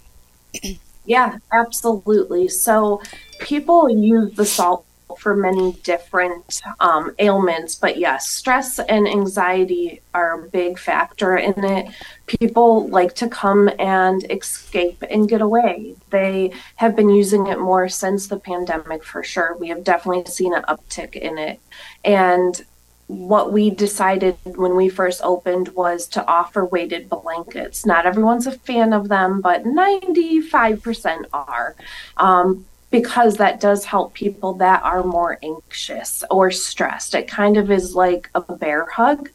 Yeah, 1.10 1.40
absolutely. 1.52 2.48
So 2.50 3.02
people 3.40 3.90
use 3.90 4.36
the 4.36 4.46
salt 4.46 4.86
for 5.18 5.36
many 5.36 5.74
different 5.84 6.62
um, 6.80 7.14
ailments, 7.20 7.76
but 7.76 7.98
yes, 7.98 8.30
stress 8.30 8.80
and 8.80 9.08
anxiety 9.08 10.02
are 10.14 10.42
a 10.42 10.50
big 10.50 10.78
factor 10.78 11.38
in 11.38 11.64
it. 11.64 11.90
People 12.28 12.88
like 12.90 13.16
to 13.16 13.28
come 13.28 13.70
and 13.80 14.30
escape 14.32 15.04
and 15.10 15.28
get 15.28 15.42
away. 15.42 15.96
They 16.10 16.52
have 16.76 16.96
been 16.96 17.10
using 17.10 17.48
it 17.48 17.60
more 17.60 17.90
since 17.90 18.28
the 18.28 18.40
pandemic 18.40 19.04
for 19.04 19.24
sure. 19.24 19.56
We 19.58 19.70
have 19.70 19.84
definitely 19.84 20.26
seen 20.32 20.54
an 20.54 20.64
uptick 20.64 21.16
in 21.16 21.38
it. 21.38 21.60
And 22.04 22.64
what 23.08 23.52
we 23.52 23.72
decided 23.72 24.38
when 24.46 24.76
we 24.76 24.88
first 24.88 25.22
opened 25.24 25.70
was 25.70 26.08
to 26.08 26.24
offer 26.28 26.64
weighted 26.64 27.10
blankets. 27.10 27.84
Not 27.84 28.06
everyone's 28.06 28.46
a 28.46 28.52
fan 28.52 28.94
of 28.94 29.10
them, 29.10 29.42
but 29.42 29.64
95% 29.64 31.26
are. 31.34 31.76
Um, 32.18 32.66
because 32.92 33.38
that 33.38 33.60
does 33.60 33.86
help 33.86 34.14
people 34.14 34.54
that 34.56 34.82
are 34.84 35.04
more 35.04 35.38
anxious 35.44 36.24
or 36.32 36.50
stressed. 36.50 37.14
It 37.14 37.28
kind 37.28 37.58
of 37.58 37.70
is 37.70 37.96
like 37.96 38.30
a 38.34 38.42
bear 38.42 38.86
hug 38.90 39.30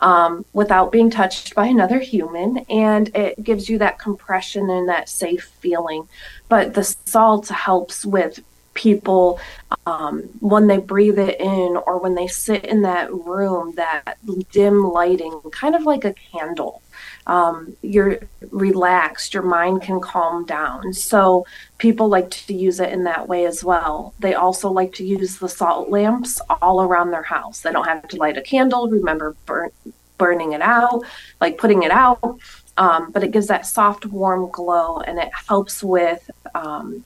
um, 0.00 0.44
without 0.52 0.92
being 0.92 1.10
touched 1.10 1.54
by 1.54 1.66
another 1.66 1.98
human, 1.98 2.58
and 2.68 3.14
it 3.14 3.42
gives 3.42 3.68
you 3.68 3.78
that 3.78 3.98
compression 3.98 4.68
and 4.68 4.88
that 4.88 5.08
safe 5.08 5.50
feeling. 5.60 6.08
But 6.48 6.74
the 6.74 6.84
salt 6.84 7.48
helps 7.48 8.04
with 8.04 8.40
people 8.74 9.40
um, 9.86 10.20
when 10.38 10.68
they 10.68 10.78
breathe 10.78 11.18
it 11.18 11.40
in 11.40 11.76
or 11.86 11.98
when 11.98 12.14
they 12.14 12.28
sit 12.28 12.64
in 12.64 12.82
that 12.82 13.12
room, 13.12 13.74
that 13.74 14.18
dim 14.52 14.84
lighting, 14.84 15.40
kind 15.50 15.74
of 15.74 15.82
like 15.82 16.04
a 16.04 16.14
candle. 16.14 16.82
Um, 17.28 17.76
you're 17.82 18.18
relaxed, 18.50 19.34
your 19.34 19.42
mind 19.42 19.82
can 19.82 20.00
calm 20.00 20.46
down. 20.46 20.92
So 20.94 21.46
people 21.76 22.08
like 22.08 22.30
to 22.30 22.54
use 22.54 22.80
it 22.80 22.90
in 22.90 23.04
that 23.04 23.28
way 23.28 23.44
as 23.44 23.62
well. 23.62 24.14
They 24.18 24.34
also 24.34 24.70
like 24.70 24.94
to 24.94 25.04
use 25.04 25.38
the 25.38 25.48
salt 25.48 25.90
lamps 25.90 26.40
all 26.62 26.82
around 26.82 27.10
their 27.10 27.22
house. 27.22 27.60
They 27.60 27.70
don't 27.70 27.86
have 27.86 28.08
to 28.08 28.16
light 28.16 28.38
a 28.38 28.42
candle. 28.42 28.88
Remember 28.88 29.36
burn, 29.44 29.70
burning 30.16 30.52
it 30.52 30.62
out, 30.62 31.04
like 31.40 31.58
putting 31.58 31.82
it 31.82 31.90
out. 31.90 32.40
Um, 32.78 33.10
but 33.10 33.24
it 33.24 33.32
gives 33.32 33.48
that 33.48 33.66
soft, 33.66 34.06
warm 34.06 34.50
glow 34.50 34.98
and 35.00 35.18
it 35.18 35.30
helps 35.48 35.82
with 35.82 36.30
um, 36.54 37.04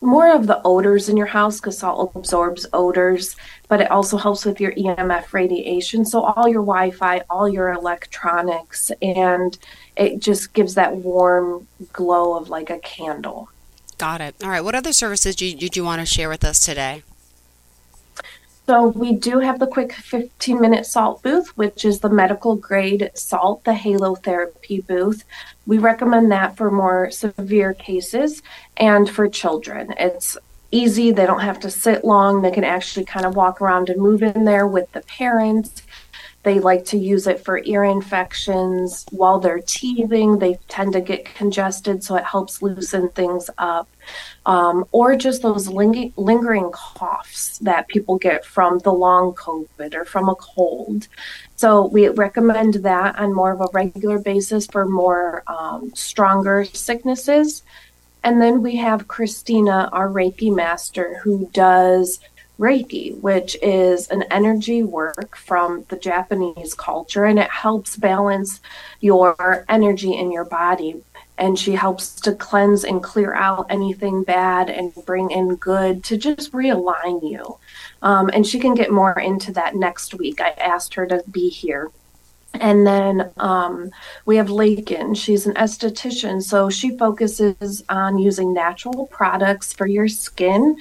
more 0.00 0.34
of 0.34 0.46
the 0.46 0.60
odors 0.64 1.08
in 1.08 1.16
your 1.16 1.26
house 1.26 1.60
because 1.60 1.78
salt 1.78 2.12
absorbs 2.14 2.66
odors, 2.72 3.36
but 3.68 3.80
it 3.80 3.90
also 3.90 4.16
helps 4.16 4.44
with 4.44 4.60
your 4.60 4.72
EMF 4.72 5.32
radiation. 5.32 6.04
So, 6.04 6.22
all 6.22 6.48
your 6.48 6.62
Wi 6.62 6.90
Fi, 6.90 7.22
all 7.28 7.48
your 7.48 7.70
electronics, 7.72 8.90
and 9.02 9.56
it 9.96 10.20
just 10.20 10.52
gives 10.52 10.74
that 10.74 10.96
warm 10.96 11.66
glow 11.92 12.36
of 12.36 12.48
like 12.48 12.70
a 12.70 12.78
candle. 12.78 13.50
Got 13.98 14.22
it. 14.22 14.34
All 14.42 14.48
right. 14.48 14.64
What 14.64 14.74
other 14.74 14.94
services 14.94 15.36
did 15.36 15.52
you, 15.52 15.58
did 15.58 15.76
you 15.76 15.84
want 15.84 16.00
to 16.00 16.06
share 16.06 16.30
with 16.30 16.42
us 16.44 16.64
today? 16.64 17.02
So 18.66 18.88
we 18.88 19.12
do 19.12 19.40
have 19.40 19.58
the 19.58 19.66
quick 19.66 19.92
15 19.92 20.60
minute 20.60 20.86
salt 20.86 21.22
booth, 21.22 21.48
which 21.56 21.84
is 21.84 22.00
the 22.00 22.08
medical 22.08 22.54
grade 22.54 23.10
salt, 23.14 23.64
the 23.64 23.74
halo 23.74 24.14
therapy 24.14 24.80
booth. 24.80 25.24
We 25.66 25.78
recommend 25.78 26.30
that 26.30 26.56
for 26.56 26.70
more 26.70 27.10
severe 27.10 27.74
cases 27.74 28.42
and 28.76 29.10
for 29.10 29.28
children. 29.28 29.94
It's 29.98 30.36
easy. 30.70 31.10
They 31.10 31.26
don't 31.26 31.40
have 31.40 31.60
to 31.60 31.70
sit 31.70 32.04
long. 32.04 32.42
They 32.42 32.50
can 32.50 32.64
actually 32.64 33.04
kind 33.04 33.26
of 33.26 33.34
walk 33.34 33.60
around 33.60 33.88
and 33.88 34.00
move 34.00 34.22
in 34.22 34.44
there 34.44 34.66
with 34.66 34.90
the 34.92 35.00
parents. 35.00 35.82
They 36.42 36.58
like 36.58 36.86
to 36.86 36.98
use 36.98 37.26
it 37.26 37.44
for 37.44 37.60
ear 37.64 37.84
infections 37.84 39.04
while 39.10 39.38
they're 39.38 39.60
teething. 39.60 40.38
They 40.38 40.58
tend 40.68 40.94
to 40.94 41.00
get 41.02 41.26
congested, 41.26 42.02
so 42.02 42.16
it 42.16 42.24
helps 42.24 42.62
loosen 42.62 43.10
things 43.10 43.50
up. 43.58 43.88
Um, 44.46 44.86
or 44.90 45.16
just 45.16 45.42
those 45.42 45.68
ling- 45.68 46.14
lingering 46.16 46.70
coughs 46.72 47.58
that 47.58 47.88
people 47.88 48.16
get 48.16 48.44
from 48.46 48.78
the 48.78 48.92
long 48.92 49.34
COVID 49.34 49.94
or 49.94 50.06
from 50.06 50.30
a 50.30 50.34
cold. 50.34 51.08
So 51.56 51.86
we 51.86 52.08
recommend 52.08 52.74
that 52.74 53.18
on 53.18 53.34
more 53.34 53.52
of 53.52 53.60
a 53.60 53.68
regular 53.74 54.18
basis 54.18 54.66
for 54.66 54.86
more 54.86 55.42
um, 55.46 55.92
stronger 55.94 56.64
sicknesses. 56.64 57.62
And 58.24 58.40
then 58.40 58.62
we 58.62 58.76
have 58.76 59.08
Christina, 59.08 59.90
our 59.92 60.08
Reiki 60.08 60.54
master, 60.54 61.18
who 61.22 61.50
does 61.52 62.20
Reiki, 62.60 63.18
which 63.20 63.56
is 63.62 64.08
an 64.08 64.24
energy 64.30 64.82
work 64.82 65.34
from 65.34 65.86
the 65.88 65.96
Japanese 65.96 66.74
culture, 66.74 67.24
and 67.24 67.38
it 67.38 67.50
helps 67.50 67.96
balance 67.96 68.60
your 69.00 69.64
energy 69.68 70.14
in 70.14 70.30
your 70.30 70.44
body. 70.44 71.02
And 71.38 71.58
she 71.58 71.72
helps 71.72 72.20
to 72.20 72.34
cleanse 72.34 72.84
and 72.84 73.02
clear 73.02 73.32
out 73.32 73.64
anything 73.70 74.24
bad 74.24 74.68
and 74.68 74.92
bring 75.06 75.30
in 75.30 75.56
good 75.56 76.04
to 76.04 76.18
just 76.18 76.52
realign 76.52 77.22
you. 77.22 77.58
Um, 78.02 78.28
and 78.34 78.46
she 78.46 78.60
can 78.60 78.74
get 78.74 78.92
more 78.92 79.18
into 79.18 79.50
that 79.52 79.74
next 79.74 80.12
week. 80.12 80.42
I 80.42 80.50
asked 80.50 80.92
her 80.94 81.06
to 81.06 81.24
be 81.30 81.48
here. 81.48 81.90
And 82.54 82.86
then 82.86 83.30
um, 83.38 83.90
we 84.26 84.36
have 84.36 84.50
Lakin. 84.50 85.14
She's 85.14 85.46
an 85.46 85.54
esthetician, 85.54 86.42
so 86.42 86.68
she 86.68 86.98
focuses 86.98 87.84
on 87.88 88.18
using 88.18 88.52
natural 88.52 89.06
products 89.06 89.72
for 89.72 89.86
your 89.86 90.08
skin 90.08 90.76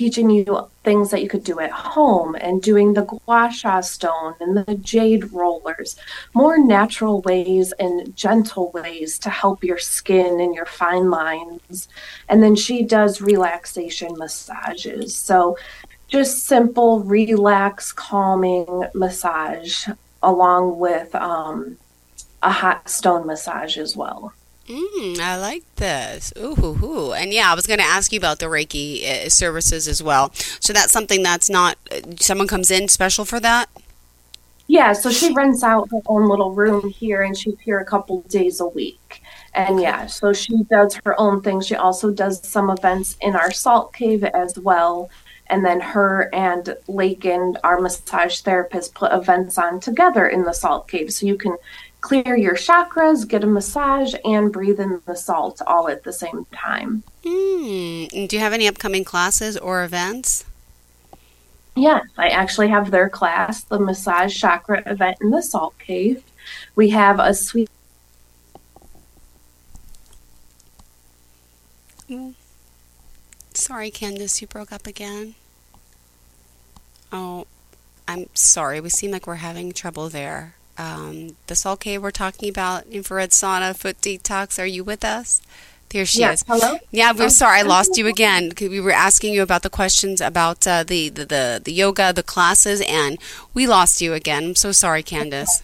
teaching 0.00 0.30
you 0.30 0.66
things 0.82 1.10
that 1.10 1.20
you 1.20 1.28
could 1.28 1.44
do 1.44 1.60
at 1.60 1.70
home 1.70 2.34
and 2.36 2.62
doing 2.62 2.94
the 2.94 3.02
gua 3.02 3.50
sha 3.52 3.82
stone 3.82 4.34
and 4.40 4.56
the 4.56 4.74
jade 4.76 5.30
rollers, 5.30 5.94
more 6.32 6.56
natural 6.56 7.20
ways 7.20 7.72
and 7.72 8.16
gentle 8.16 8.70
ways 8.70 9.18
to 9.18 9.28
help 9.28 9.62
your 9.62 9.76
skin 9.76 10.40
and 10.40 10.54
your 10.54 10.64
fine 10.64 11.10
lines. 11.10 11.86
And 12.30 12.42
then 12.42 12.56
she 12.56 12.82
does 12.82 13.20
relaxation 13.20 14.16
massages. 14.16 15.14
So 15.14 15.58
just 16.08 16.46
simple, 16.46 17.00
relax, 17.00 17.92
calming 17.92 18.86
massage 18.94 19.86
along 20.22 20.78
with 20.78 21.14
um, 21.14 21.76
a 22.42 22.50
hot 22.50 22.88
stone 22.88 23.26
massage 23.26 23.76
as 23.76 23.94
well. 23.94 24.32
Mm, 24.70 25.18
I 25.18 25.36
like 25.36 25.64
this. 25.76 26.32
Ooh, 26.38 26.54
hoo, 26.54 26.74
hoo. 26.74 27.12
and 27.12 27.32
yeah, 27.32 27.50
I 27.50 27.54
was 27.54 27.66
going 27.66 27.80
to 27.80 27.84
ask 27.84 28.12
you 28.12 28.18
about 28.18 28.38
the 28.38 28.46
Reiki 28.46 29.04
uh, 29.04 29.28
services 29.28 29.88
as 29.88 30.00
well. 30.00 30.30
So 30.60 30.72
that's 30.72 30.92
something 30.92 31.24
that's 31.24 31.50
not 31.50 31.76
uh, 31.90 32.00
someone 32.20 32.46
comes 32.46 32.70
in 32.70 32.86
special 32.86 33.24
for 33.24 33.40
that. 33.40 33.68
Yeah, 34.68 34.92
so 34.92 35.10
she 35.10 35.32
rents 35.34 35.64
out 35.64 35.90
her 35.90 36.00
own 36.06 36.28
little 36.28 36.54
room 36.54 36.90
here, 36.90 37.22
and 37.22 37.36
she's 37.36 37.58
here 37.58 37.80
a 37.80 37.84
couple 37.84 38.20
days 38.22 38.60
a 38.60 38.68
week. 38.68 39.20
And 39.52 39.80
yeah, 39.80 40.06
so 40.06 40.32
she 40.32 40.62
does 40.70 40.94
her 41.04 41.18
own 41.18 41.42
thing. 41.42 41.60
She 41.60 41.74
also 41.74 42.12
does 42.12 42.46
some 42.46 42.70
events 42.70 43.16
in 43.20 43.34
our 43.34 43.50
salt 43.50 43.92
cave 43.92 44.22
as 44.22 44.56
well. 44.56 45.10
And 45.48 45.64
then 45.64 45.80
her 45.80 46.32
and 46.32 46.76
Lakin, 46.86 47.58
our 47.64 47.80
massage 47.80 48.42
therapist, 48.42 48.94
put 48.94 49.10
events 49.10 49.58
on 49.58 49.80
together 49.80 50.28
in 50.28 50.44
the 50.44 50.52
salt 50.52 50.86
cave. 50.86 51.12
So 51.12 51.26
you 51.26 51.36
can 51.36 51.56
clear 52.00 52.36
your 52.36 52.54
chakras, 52.54 53.26
get 53.26 53.44
a 53.44 53.46
massage, 53.46 54.14
and 54.24 54.52
breathe 54.52 54.80
in 54.80 55.00
the 55.06 55.14
salt 55.14 55.60
all 55.66 55.88
at 55.88 56.04
the 56.04 56.12
same 56.12 56.46
time. 56.52 57.02
Mm. 57.24 58.28
Do 58.28 58.36
you 58.36 58.40
have 58.40 58.52
any 58.52 58.66
upcoming 58.66 59.04
classes 59.04 59.56
or 59.56 59.84
events? 59.84 60.44
Yes, 61.76 62.04
I 62.16 62.28
actually 62.28 62.68
have 62.68 62.90
their 62.90 63.08
class, 63.08 63.62
the 63.62 63.78
massage 63.78 64.36
chakra 64.38 64.82
event 64.86 65.18
in 65.20 65.30
the 65.30 65.42
salt 65.42 65.78
cave. 65.78 66.22
We 66.74 66.90
have 66.90 67.20
a 67.20 67.32
sweet. 67.34 67.70
Mm. 72.08 72.34
Sorry, 73.54 73.90
Candice, 73.90 74.40
you 74.40 74.46
broke 74.46 74.72
up 74.72 74.86
again. 74.86 75.34
Oh, 77.12 77.46
I'm 78.08 78.26
sorry. 78.34 78.80
We 78.80 78.88
seem 78.88 79.10
like 79.10 79.26
we're 79.26 79.36
having 79.36 79.72
trouble 79.72 80.08
there 80.08 80.54
um, 80.80 81.36
the 81.46 81.54
Salt 81.54 81.80
Cave 81.80 82.02
we're 82.02 82.10
talking 82.10 82.48
about, 82.48 82.86
infrared 82.86 83.30
sauna, 83.30 83.76
foot 83.76 84.00
detox. 84.00 84.58
Are 84.58 84.66
you 84.66 84.82
with 84.82 85.04
us? 85.04 85.42
There 85.90 86.06
she 86.06 86.20
yes. 86.20 86.40
is. 86.40 86.46
Hello. 86.48 86.78
Yeah, 86.90 87.12
we're 87.12 87.24
oh. 87.24 87.28
sorry 87.28 87.60
I 87.60 87.62
lost 87.62 87.98
you 87.98 88.06
again. 88.06 88.52
We 88.58 88.80
were 88.80 88.92
asking 88.92 89.34
you 89.34 89.42
about 89.42 89.62
the 89.62 89.70
questions 89.70 90.20
about 90.20 90.66
uh, 90.66 90.84
the, 90.84 91.08
the, 91.08 91.24
the 91.26 91.60
the 91.62 91.72
yoga, 91.72 92.12
the 92.12 92.22
classes, 92.22 92.80
and 92.86 93.18
we 93.52 93.66
lost 93.66 94.00
you 94.00 94.14
again. 94.14 94.44
I'm 94.44 94.54
so 94.54 94.72
sorry, 94.72 95.02
Candice. 95.02 95.62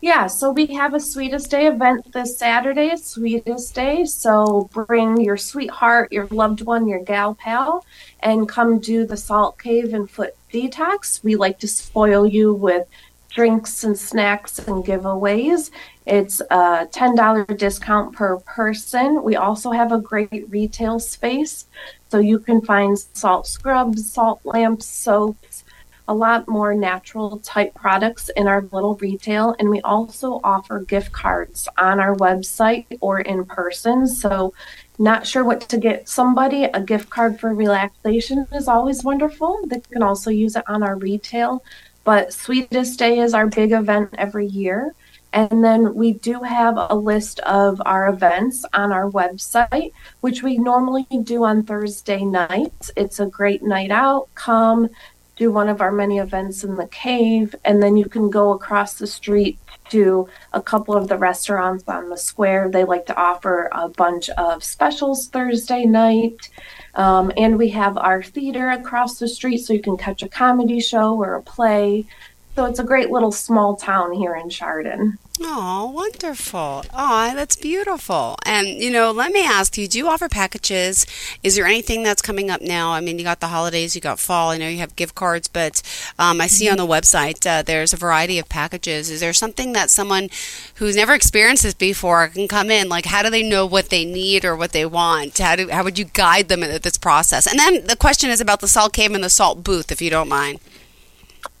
Yeah, 0.00 0.26
so 0.26 0.52
we 0.52 0.66
have 0.66 0.94
a 0.94 1.00
Sweetest 1.00 1.50
Day 1.50 1.66
event 1.66 2.12
this 2.12 2.38
Saturday, 2.38 2.94
Sweetest 2.96 3.74
Day. 3.74 4.04
So 4.04 4.70
bring 4.72 5.20
your 5.20 5.36
sweetheart, 5.36 6.12
your 6.12 6.26
loved 6.30 6.62
one, 6.62 6.86
your 6.86 7.02
gal 7.02 7.34
pal, 7.34 7.84
and 8.20 8.48
come 8.48 8.78
do 8.78 9.06
the 9.06 9.16
Salt 9.16 9.58
Cave 9.58 9.92
and 9.94 10.08
Foot 10.08 10.34
Detox. 10.52 11.22
We 11.24 11.36
like 11.36 11.58
to 11.60 11.68
spoil 11.68 12.26
you 12.26 12.54
with 12.54 12.86
drinks 13.36 13.84
and 13.84 13.96
snacks 13.96 14.58
and 14.60 14.82
giveaways. 14.82 15.70
It's 16.06 16.40
a 16.40 16.88
$10 16.90 17.58
discount 17.58 18.16
per 18.16 18.38
person. 18.38 19.22
We 19.22 19.36
also 19.36 19.72
have 19.72 19.92
a 19.92 20.00
great 20.00 20.46
retail 20.48 20.98
space, 20.98 21.66
so 22.08 22.18
you 22.18 22.38
can 22.38 22.62
find 22.62 22.98
salt 22.98 23.46
scrubs, 23.46 24.10
salt 24.10 24.40
lamps, 24.44 24.86
soaps, 24.86 25.64
a 26.08 26.14
lot 26.14 26.48
more 26.48 26.74
natural 26.74 27.38
type 27.40 27.74
products 27.74 28.30
in 28.36 28.46
our 28.46 28.62
little 28.72 28.94
retail. 28.94 29.54
And 29.58 29.68
we 29.68 29.82
also 29.82 30.40
offer 30.42 30.80
gift 30.80 31.12
cards 31.12 31.68
on 31.76 32.00
our 32.00 32.16
website 32.16 32.86
or 33.02 33.20
in 33.20 33.44
person. 33.44 34.06
So, 34.06 34.54
not 34.98 35.26
sure 35.26 35.44
what 35.44 35.60
to 35.68 35.76
get 35.76 36.08
somebody, 36.08 36.64
a 36.64 36.80
gift 36.80 37.10
card 37.10 37.38
for 37.38 37.52
relaxation 37.52 38.46
is 38.54 38.66
always 38.66 39.04
wonderful. 39.04 39.60
They 39.66 39.80
can 39.80 40.02
also 40.02 40.30
use 40.30 40.56
it 40.56 40.64
on 40.68 40.82
our 40.82 40.96
retail 40.96 41.62
but 42.06 42.32
Sweetest 42.32 43.00
Day 43.00 43.18
is 43.18 43.34
our 43.34 43.48
big 43.48 43.72
event 43.72 44.10
every 44.16 44.46
year. 44.46 44.94
And 45.32 45.62
then 45.62 45.94
we 45.96 46.12
do 46.12 46.40
have 46.40 46.76
a 46.78 46.94
list 46.94 47.40
of 47.40 47.82
our 47.84 48.08
events 48.08 48.64
on 48.72 48.92
our 48.92 49.10
website, 49.10 49.92
which 50.20 50.42
we 50.42 50.56
normally 50.56 51.06
do 51.24 51.44
on 51.44 51.64
Thursday 51.64 52.24
nights. 52.24 52.92
It's 52.96 53.18
a 53.18 53.26
great 53.26 53.64
night 53.64 53.90
out. 53.90 54.28
Come 54.36 54.88
do 55.36 55.52
one 55.52 55.68
of 55.68 55.80
our 55.80 55.92
many 55.92 56.18
events 56.18 56.64
in 56.64 56.76
the 56.76 56.86
cave, 56.86 57.54
and 57.64 57.82
then 57.82 57.96
you 57.96 58.06
can 58.06 58.30
go 58.30 58.52
across 58.52 58.94
the 58.94 59.06
street 59.06 59.58
to 59.90 60.28
a 60.52 60.60
couple 60.60 60.96
of 60.96 61.08
the 61.08 61.16
restaurants 61.16 61.84
on 61.86 62.08
the 62.08 62.16
square. 62.16 62.68
They 62.68 62.84
like 62.84 63.06
to 63.06 63.16
offer 63.16 63.68
a 63.72 63.88
bunch 63.88 64.28
of 64.30 64.64
specials 64.64 65.28
Thursday 65.28 65.84
night. 65.84 66.50
Um, 66.94 67.30
and 67.36 67.58
we 67.58 67.68
have 67.70 67.98
our 67.98 68.22
theater 68.22 68.70
across 68.70 69.18
the 69.18 69.28
street, 69.28 69.58
so 69.58 69.74
you 69.74 69.82
can 69.82 69.96
catch 69.96 70.22
a 70.22 70.28
comedy 70.28 70.80
show 70.80 71.14
or 71.14 71.34
a 71.34 71.42
play. 71.42 72.06
So 72.54 72.64
it's 72.64 72.78
a 72.78 72.84
great 72.84 73.10
little 73.10 73.32
small 73.32 73.76
town 73.76 74.12
here 74.14 74.34
in 74.34 74.48
Chardon. 74.48 75.18
Oh, 75.38 75.90
wonderful. 75.90 76.84
Oh, 76.94 77.32
that's 77.34 77.56
beautiful. 77.56 78.36
And, 78.46 78.66
you 78.66 78.90
know, 78.90 79.10
let 79.10 79.32
me 79.32 79.44
ask 79.44 79.76
you 79.76 79.86
do 79.86 79.98
you 79.98 80.08
offer 80.08 80.28
packages? 80.28 81.06
Is 81.42 81.56
there 81.56 81.66
anything 81.66 82.02
that's 82.02 82.22
coming 82.22 82.50
up 82.50 82.62
now? 82.62 82.92
I 82.92 83.00
mean, 83.00 83.18
you 83.18 83.24
got 83.24 83.40
the 83.40 83.48
holidays, 83.48 83.94
you 83.94 84.00
got 84.00 84.18
fall, 84.18 84.50
I 84.50 84.58
know 84.58 84.68
you 84.68 84.78
have 84.78 84.96
gift 84.96 85.14
cards, 85.14 85.46
but 85.46 85.82
um, 86.18 86.40
I 86.40 86.46
see 86.46 86.70
on 86.70 86.78
the 86.78 86.86
website 86.86 87.46
uh, 87.46 87.62
there's 87.62 87.92
a 87.92 87.98
variety 87.98 88.38
of 88.38 88.48
packages. 88.48 89.10
Is 89.10 89.20
there 89.20 89.34
something 89.34 89.72
that 89.74 89.90
someone 89.90 90.30
who's 90.76 90.96
never 90.96 91.12
experienced 91.12 91.64
this 91.64 91.74
before 91.74 92.28
can 92.28 92.48
come 92.48 92.70
in? 92.70 92.88
Like, 92.88 93.04
how 93.06 93.22
do 93.22 93.28
they 93.28 93.46
know 93.46 93.66
what 93.66 93.90
they 93.90 94.06
need 94.06 94.44
or 94.44 94.56
what 94.56 94.72
they 94.72 94.86
want? 94.86 95.36
How, 95.38 95.56
do, 95.56 95.68
how 95.68 95.84
would 95.84 95.98
you 95.98 96.06
guide 96.06 96.48
them 96.48 96.62
in 96.62 96.80
this 96.80 96.96
process? 96.96 97.46
And 97.46 97.58
then 97.58 97.84
the 97.86 97.96
question 97.96 98.30
is 98.30 98.40
about 98.40 98.60
the 98.60 98.68
salt 98.68 98.94
cave 98.94 99.12
and 99.12 99.22
the 99.22 99.30
salt 99.30 99.62
booth, 99.62 99.92
if 99.92 100.00
you 100.00 100.08
don't 100.08 100.28
mind. 100.28 100.60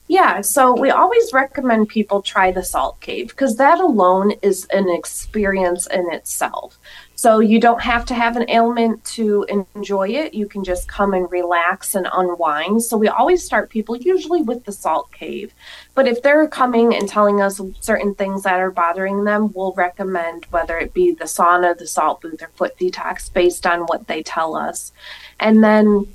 Yeah, 0.08 0.40
so 0.40 0.72
we 0.72 0.90
always 0.90 1.32
recommend 1.32 1.88
people 1.88 2.22
try 2.22 2.52
the 2.52 2.62
salt 2.62 3.00
cave 3.00 3.28
because 3.28 3.56
that 3.56 3.80
alone 3.80 4.32
is 4.40 4.64
an 4.66 4.88
experience 4.88 5.88
in 5.88 6.12
itself. 6.12 6.78
So 7.16 7.40
you 7.40 7.58
don't 7.58 7.80
have 7.80 8.04
to 8.06 8.14
have 8.14 8.36
an 8.36 8.48
ailment 8.48 9.04
to 9.16 9.46
enjoy 9.74 10.10
it. 10.10 10.32
You 10.32 10.46
can 10.46 10.62
just 10.62 10.86
come 10.86 11.12
and 11.12 11.28
relax 11.32 11.96
and 11.96 12.06
unwind. 12.12 12.84
So 12.84 12.96
we 12.96 13.08
always 13.08 13.42
start 13.42 13.70
people 13.70 13.96
usually 13.96 14.42
with 14.42 14.64
the 14.64 14.70
salt 14.70 15.10
cave. 15.10 15.52
But 15.94 16.06
if 16.06 16.22
they're 16.22 16.46
coming 16.46 16.94
and 16.94 17.08
telling 17.08 17.40
us 17.40 17.60
certain 17.80 18.14
things 18.14 18.44
that 18.44 18.60
are 18.60 18.70
bothering 18.70 19.24
them, 19.24 19.50
we'll 19.54 19.72
recommend 19.72 20.44
whether 20.50 20.78
it 20.78 20.94
be 20.94 21.12
the 21.12 21.24
sauna, 21.24 21.76
the 21.76 21.86
salt 21.86 22.20
booth, 22.20 22.42
or 22.42 22.50
foot 22.54 22.78
detox 22.78 23.32
based 23.32 23.66
on 23.66 23.80
what 23.86 24.06
they 24.06 24.22
tell 24.22 24.54
us. 24.54 24.92
And 25.40 25.64
then 25.64 26.06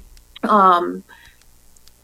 um, 0.43 1.03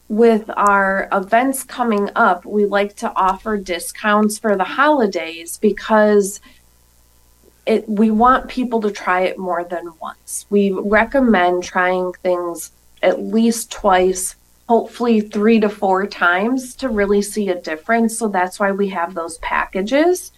with 0.09 0.49
our 0.55 1.09
events 1.11 1.63
coming 1.63 2.09
up, 2.15 2.45
we 2.45 2.65
like 2.65 2.95
to 2.97 3.11
offer 3.15 3.57
discounts 3.57 4.39
for 4.39 4.55
the 4.55 4.63
holidays 4.63 5.57
because 5.57 6.39
it, 7.65 7.87
we 7.89 8.09
want 8.11 8.47
people 8.47 8.81
to 8.81 8.91
try 8.91 9.21
it 9.21 9.37
more 9.37 9.65
than 9.65 9.91
once. 9.99 10.45
We 10.49 10.71
recommend 10.71 11.63
trying 11.63 12.13
things 12.23 12.71
at 13.03 13.21
least 13.21 13.71
twice, 13.71 14.37
hopefully 14.69 15.19
three 15.19 15.59
to 15.59 15.69
four 15.69 16.07
times 16.07 16.75
to 16.75 16.87
really 16.87 17.21
see 17.21 17.49
a 17.49 17.61
difference. 17.61 18.17
So 18.17 18.29
that's 18.29 18.59
why 18.59 18.71
we 18.71 18.87
have 18.89 19.13
those 19.13 19.37
packages. 19.39 20.31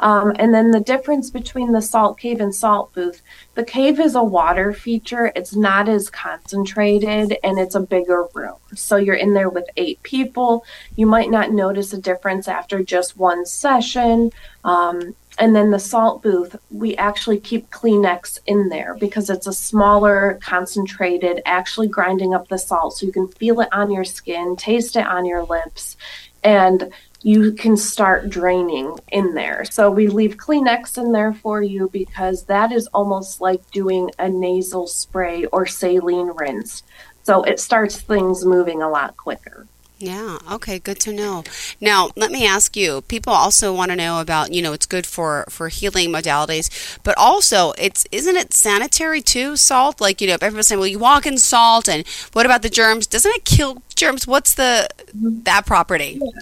Um, 0.00 0.32
and 0.36 0.52
then 0.52 0.70
the 0.70 0.80
difference 0.80 1.30
between 1.30 1.72
the 1.72 1.82
salt 1.82 2.18
cave 2.18 2.40
and 2.40 2.54
salt 2.54 2.92
booth 2.94 3.22
the 3.54 3.64
cave 3.64 4.00
is 4.00 4.14
a 4.14 4.22
water 4.22 4.72
feature, 4.72 5.32
it's 5.36 5.54
not 5.54 5.88
as 5.88 6.08
concentrated, 6.08 7.36
and 7.44 7.58
it's 7.58 7.74
a 7.74 7.80
bigger 7.80 8.26
room. 8.32 8.56
So 8.74 8.96
you're 8.96 9.16
in 9.16 9.34
there 9.34 9.50
with 9.50 9.68
eight 9.76 10.02
people. 10.02 10.64
You 10.96 11.06
might 11.06 11.30
not 11.30 11.52
notice 11.52 11.92
a 11.92 12.00
difference 12.00 12.48
after 12.48 12.82
just 12.82 13.18
one 13.18 13.44
session. 13.44 14.30
Um, 14.64 15.14
and 15.38 15.54
then 15.54 15.70
the 15.70 15.78
salt 15.78 16.22
booth, 16.22 16.56
we 16.70 16.96
actually 16.96 17.38
keep 17.38 17.70
Kleenex 17.70 18.38
in 18.46 18.68
there 18.68 18.96
because 18.98 19.28
it's 19.30 19.46
a 19.46 19.52
smaller, 19.52 20.38
concentrated, 20.42 21.42
actually 21.44 21.88
grinding 21.88 22.34
up 22.34 22.48
the 22.48 22.58
salt 22.58 22.96
so 22.96 23.06
you 23.06 23.12
can 23.12 23.28
feel 23.28 23.60
it 23.60 23.68
on 23.72 23.90
your 23.90 24.04
skin, 24.04 24.56
taste 24.56 24.96
it 24.96 25.06
on 25.06 25.26
your 25.26 25.42
lips. 25.42 25.96
And 26.42 26.90
you 27.22 27.52
can 27.52 27.76
start 27.76 28.30
draining 28.30 28.98
in 29.12 29.34
there. 29.34 29.64
So 29.66 29.90
we 29.90 30.08
leave 30.08 30.36
Kleenex 30.36 30.96
in 30.96 31.12
there 31.12 31.34
for 31.34 31.62
you 31.62 31.90
because 31.92 32.44
that 32.44 32.72
is 32.72 32.86
almost 32.88 33.40
like 33.40 33.70
doing 33.70 34.10
a 34.18 34.28
nasal 34.28 34.86
spray 34.86 35.44
or 35.46 35.66
saline 35.66 36.32
rinse. 36.34 36.82
So 37.22 37.42
it 37.42 37.60
starts 37.60 38.00
things 38.00 38.44
moving 38.44 38.82
a 38.82 38.88
lot 38.88 39.16
quicker. 39.16 39.66
Yeah, 39.98 40.38
okay, 40.50 40.78
good 40.78 40.98
to 41.00 41.12
know. 41.12 41.44
Now, 41.78 42.08
let 42.16 42.30
me 42.30 42.46
ask 42.46 42.74
you, 42.74 43.02
people 43.02 43.34
also 43.34 43.74
want 43.74 43.90
to 43.90 43.96
know 43.96 44.22
about, 44.22 44.50
you 44.50 44.62
know, 44.62 44.72
it's 44.72 44.86
good 44.86 45.04
for 45.04 45.44
for 45.50 45.68
healing 45.68 46.08
modalities, 46.08 46.98
but 47.02 47.14
also 47.18 47.72
it's 47.76 48.06
isn't 48.10 48.34
it 48.34 48.54
sanitary 48.54 49.20
too, 49.20 49.56
salt? 49.56 50.00
Like, 50.00 50.22
you 50.22 50.26
know, 50.26 50.38
everyone's 50.40 50.68
saying, 50.68 50.78
well, 50.78 50.88
you 50.88 50.98
walk 50.98 51.26
in 51.26 51.36
salt 51.36 51.86
and 51.86 52.08
what 52.32 52.46
about 52.46 52.62
the 52.62 52.70
germs? 52.70 53.06
Doesn't 53.06 53.30
it 53.34 53.44
kill 53.44 53.82
germs? 53.94 54.26
What's 54.26 54.54
the 54.54 54.88
mm-hmm. 55.14 55.42
that 55.42 55.66
property? 55.66 56.18
Yeah. 56.18 56.40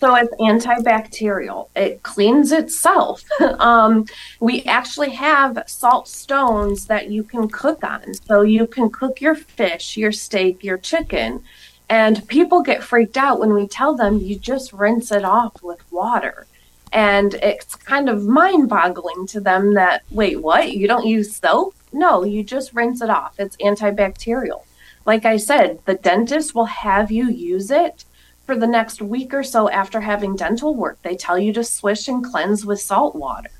So 0.00 0.14
it's 0.14 0.34
antibacterial. 0.36 1.68
It 1.74 2.02
cleans 2.04 2.52
itself. 2.52 3.24
um, 3.58 4.06
we 4.38 4.62
actually 4.64 5.10
have 5.10 5.64
salt 5.66 6.06
stones 6.06 6.86
that 6.86 7.10
you 7.10 7.24
can 7.24 7.48
cook 7.48 7.82
on. 7.82 8.14
So 8.14 8.42
you 8.42 8.66
can 8.66 8.90
cook 8.90 9.20
your 9.20 9.34
fish, 9.34 9.96
your 9.96 10.12
steak, 10.12 10.62
your 10.62 10.78
chicken. 10.78 11.42
And 11.88 12.26
people 12.28 12.62
get 12.62 12.84
freaked 12.84 13.16
out 13.16 13.40
when 13.40 13.54
we 13.54 13.66
tell 13.66 13.94
them 13.94 14.18
you 14.18 14.38
just 14.38 14.72
rinse 14.72 15.10
it 15.10 15.24
off 15.24 15.62
with 15.62 15.80
water. 15.90 16.46
And 16.92 17.34
it's 17.34 17.74
kind 17.74 18.08
of 18.08 18.24
mind 18.24 18.68
boggling 18.68 19.26
to 19.28 19.40
them 19.40 19.74
that, 19.74 20.02
wait, 20.10 20.40
what? 20.40 20.72
You 20.72 20.86
don't 20.86 21.06
use 21.06 21.36
soap? 21.36 21.74
No, 21.92 22.22
you 22.22 22.44
just 22.44 22.72
rinse 22.72 23.02
it 23.02 23.10
off. 23.10 23.34
It's 23.38 23.56
antibacterial. 23.56 24.62
Like 25.06 25.24
I 25.24 25.38
said, 25.38 25.80
the 25.86 25.94
dentist 25.94 26.54
will 26.54 26.66
have 26.66 27.10
you 27.10 27.30
use 27.30 27.70
it 27.70 28.04
for 28.48 28.56
the 28.56 28.66
next 28.66 29.02
week 29.02 29.34
or 29.34 29.42
so 29.42 29.68
after 29.68 30.00
having 30.00 30.34
dental 30.34 30.74
work. 30.74 30.96
They 31.02 31.16
tell 31.16 31.38
you 31.38 31.52
to 31.52 31.62
swish 31.62 32.08
and 32.08 32.24
cleanse 32.24 32.64
with 32.64 32.80
salt 32.80 33.14
water. 33.14 33.50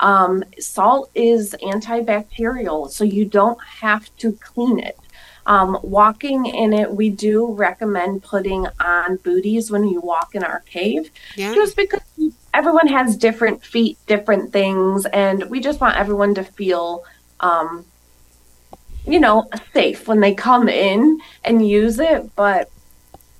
Um, 0.00 0.42
salt 0.58 1.12
is 1.14 1.54
antibacterial, 1.62 2.90
so 2.90 3.04
you 3.04 3.24
don't 3.24 3.62
have 3.62 4.14
to 4.16 4.32
clean 4.32 4.80
it. 4.80 4.98
Um, 5.46 5.78
walking 5.84 6.46
in 6.46 6.72
it, 6.72 6.90
we 6.90 7.08
do 7.08 7.52
recommend 7.52 8.24
putting 8.24 8.66
on 8.80 9.14
booties 9.18 9.70
when 9.70 9.86
you 9.86 10.00
walk 10.00 10.34
in 10.34 10.42
our 10.42 10.58
cave, 10.66 11.12
yeah. 11.36 11.54
just 11.54 11.76
because 11.76 12.02
everyone 12.52 12.88
has 12.88 13.16
different 13.16 13.64
feet, 13.64 13.96
different 14.08 14.52
things, 14.52 15.06
and 15.06 15.44
we 15.50 15.60
just 15.60 15.80
want 15.80 15.96
everyone 15.96 16.34
to 16.34 16.42
feel, 16.42 17.04
um, 17.38 17.84
you 19.06 19.20
know, 19.20 19.48
safe 19.72 20.08
when 20.08 20.18
they 20.18 20.34
come 20.34 20.68
in 20.68 21.20
and 21.44 21.68
use 21.68 22.00
it. 22.00 22.34
But 22.34 22.71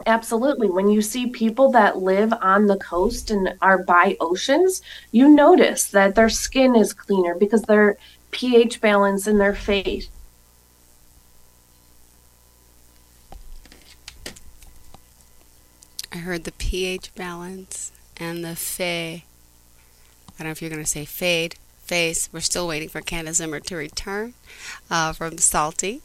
Absolutely. 0.06 0.68
When 0.68 0.88
you 0.88 1.00
see 1.00 1.26
people 1.28 1.70
that 1.72 1.98
live 1.98 2.32
on 2.40 2.66
the 2.66 2.76
coast 2.76 3.30
and 3.30 3.54
are 3.62 3.78
by 3.78 4.16
oceans, 4.20 4.82
you 5.12 5.28
notice 5.28 5.84
that 5.86 6.14
their 6.14 6.28
skin 6.28 6.74
is 6.74 6.92
cleaner 6.92 7.34
because 7.34 7.62
their 7.62 7.96
pH 8.32 8.80
balance 8.80 9.26
in 9.26 9.38
their 9.38 9.54
face. 9.54 10.08
I 16.12 16.16
heard 16.16 16.44
the 16.44 16.52
pH 16.52 17.14
balance 17.14 17.92
and 18.18 18.44
the 18.44 18.56
fe. 18.56 19.24
I 20.38 20.42
don't 20.42 20.48
know 20.48 20.50
if 20.50 20.60
you're 20.60 20.70
going 20.70 20.82
to 20.82 20.88
say 20.88 21.04
fade, 21.04 21.54
face. 21.84 22.28
We're 22.32 22.40
still 22.40 22.66
waiting 22.66 22.88
for 22.88 23.00
Candice 23.00 23.40
Zinner 23.40 23.62
to 23.64 23.76
return 23.76 24.34
uh, 24.90 25.12
from 25.12 25.38
Salty. 25.38 26.02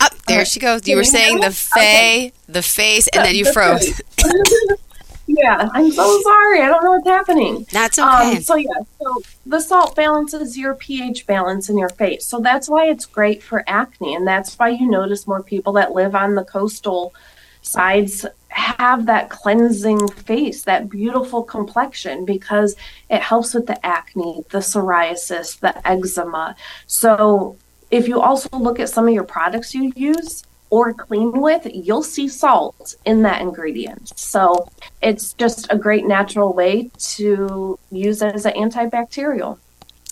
Up 0.00 0.12
oh, 0.14 0.18
there 0.26 0.44
she 0.44 0.60
goes. 0.60 0.86
You 0.86 0.96
were 0.96 1.04
saying 1.04 1.40
the 1.40 1.50
fa, 1.50 1.78
okay. 1.78 2.32
the 2.48 2.62
face, 2.62 3.08
and 3.08 3.24
then 3.24 3.34
you 3.34 3.50
froze. 3.52 4.00
yeah, 5.26 5.68
I'm 5.72 5.90
so 5.90 6.20
sorry. 6.22 6.62
I 6.62 6.66
don't 6.66 6.82
know 6.84 6.92
what's 6.92 7.08
happening. 7.08 7.66
That's 7.70 7.98
okay. 7.98 8.36
Um, 8.36 8.42
so 8.42 8.56
yeah, 8.56 8.68
so 9.00 9.22
the 9.46 9.60
salt 9.60 9.96
balances 9.96 10.56
your 10.56 10.74
pH 10.74 11.26
balance 11.26 11.68
in 11.68 11.78
your 11.78 11.90
face. 11.90 12.26
So 12.26 12.40
that's 12.40 12.68
why 12.68 12.86
it's 12.86 13.06
great 13.06 13.42
for 13.42 13.62
acne, 13.66 14.14
and 14.14 14.26
that's 14.26 14.58
why 14.58 14.70
you 14.70 14.88
notice 14.88 15.26
more 15.26 15.42
people 15.42 15.72
that 15.74 15.92
live 15.92 16.14
on 16.14 16.34
the 16.34 16.44
coastal 16.44 17.14
sides 17.62 18.24
have 18.48 19.06
that 19.06 19.30
cleansing 19.30 20.08
face, 20.08 20.62
that 20.62 20.88
beautiful 20.88 21.42
complexion, 21.42 22.24
because 22.24 22.74
it 23.08 23.20
helps 23.20 23.54
with 23.54 23.66
the 23.66 23.84
acne, 23.86 24.44
the 24.50 24.58
psoriasis, 24.58 25.60
the 25.60 25.86
eczema. 25.86 26.56
So 26.86 27.56
if 27.90 28.08
you 28.08 28.20
also 28.20 28.48
look 28.56 28.78
at 28.78 28.88
some 28.88 29.08
of 29.08 29.14
your 29.14 29.24
products 29.24 29.74
you 29.74 29.92
use 29.96 30.44
or 30.70 30.94
clean 30.94 31.32
with, 31.32 31.66
you'll 31.72 32.02
see 32.02 32.28
salt 32.28 32.94
in 33.04 33.22
that 33.22 33.42
ingredient. 33.42 34.12
So 34.16 34.68
it's 35.02 35.32
just 35.34 35.66
a 35.70 35.76
great 35.76 36.06
natural 36.06 36.52
way 36.52 36.90
to 36.98 37.78
use 37.90 38.22
it 38.22 38.34
as 38.34 38.46
an 38.46 38.52
antibacterial. 38.54 39.58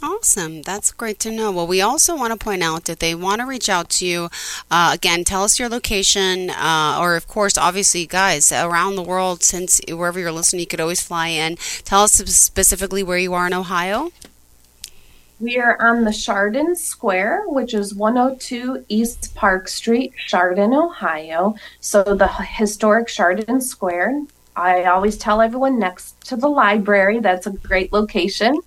Awesome. 0.00 0.62
That's 0.62 0.92
great 0.92 1.18
to 1.20 1.30
know. 1.30 1.50
Well, 1.50 1.66
we 1.66 1.80
also 1.80 2.16
want 2.16 2.32
to 2.32 2.44
point 2.44 2.62
out 2.62 2.84
that 2.84 3.00
they 3.00 3.16
want 3.16 3.40
to 3.40 3.46
reach 3.46 3.68
out 3.68 3.88
to 3.90 4.06
you. 4.06 4.28
Uh, 4.70 4.92
again, 4.94 5.24
tell 5.24 5.42
us 5.42 5.58
your 5.58 5.68
location, 5.68 6.50
uh, 6.50 6.98
or 7.00 7.16
of 7.16 7.26
course, 7.26 7.58
obviously, 7.58 8.06
guys, 8.06 8.52
around 8.52 8.94
the 8.94 9.02
world, 9.02 9.42
since 9.42 9.80
wherever 9.88 10.20
you're 10.20 10.30
listening, 10.30 10.60
you 10.60 10.66
could 10.68 10.80
always 10.80 11.02
fly 11.02 11.28
in. 11.28 11.56
Tell 11.84 12.02
us 12.02 12.12
specifically 12.12 13.02
where 13.02 13.18
you 13.18 13.34
are 13.34 13.48
in 13.48 13.54
Ohio. 13.54 14.12
We 15.40 15.58
are 15.58 15.80
on 15.80 16.02
the 16.02 16.12
Chardon 16.12 16.74
Square, 16.74 17.44
which 17.46 17.72
is 17.72 17.94
102 17.94 18.84
East 18.88 19.36
Park 19.36 19.68
Street, 19.68 20.12
Chardon, 20.26 20.74
Ohio. 20.74 21.54
So 21.78 22.02
the 22.02 22.26
historic 22.26 23.06
Chardon 23.06 23.60
Square. 23.60 24.24
I 24.56 24.84
always 24.84 25.16
tell 25.16 25.40
everyone 25.40 25.78
next 25.78 26.20
to 26.22 26.36
the 26.36 26.48
library. 26.48 27.20
That's 27.20 27.46
a 27.46 27.52
great 27.52 27.92
location. 27.92 28.60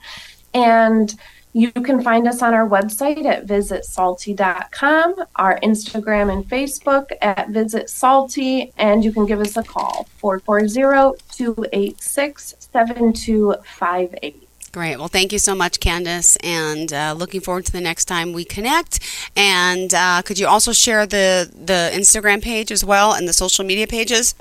And 0.53 1.13
you 1.51 1.73
can 1.73 2.01
find 2.01 2.25
us 2.25 2.41
on 2.41 2.53
our 2.53 2.67
website 2.67 3.25
at 3.25 3.45
visitsalty.com, 3.45 5.15
our 5.35 5.59
Instagram 5.59 6.31
and 6.31 6.47
Facebook 6.47 7.11
at 7.21 7.49
Visit 7.49 7.89
Salty, 7.89 8.71
and 8.77 9.03
you 9.03 9.11
can 9.11 9.25
give 9.25 9.41
us 9.41 9.57
a 9.57 9.63
call 9.63 10.07
440 10.19 11.19
286 11.29 12.55
7258. 12.59 14.47
Great. 14.71 14.97
Well, 14.97 15.09
thank 15.09 15.33
you 15.33 15.39
so 15.39 15.53
much, 15.53 15.81
Candice, 15.81 16.37
and 16.43 16.93
uh, 16.93 17.13
looking 17.17 17.41
forward 17.41 17.65
to 17.65 17.73
the 17.73 17.81
next 17.81 18.05
time 18.05 18.31
we 18.31 18.45
connect. 18.45 18.99
And 19.35 19.93
uh, 19.93 20.21
could 20.21 20.39
you 20.39 20.47
also 20.47 20.71
share 20.71 21.05
the 21.05 21.51
the 21.53 21.91
Instagram 21.93 22.41
page 22.41 22.71
as 22.71 22.83
well 22.83 23.13
and 23.13 23.27
the 23.27 23.33
social 23.33 23.65
media 23.65 23.85
pages? 23.85 24.33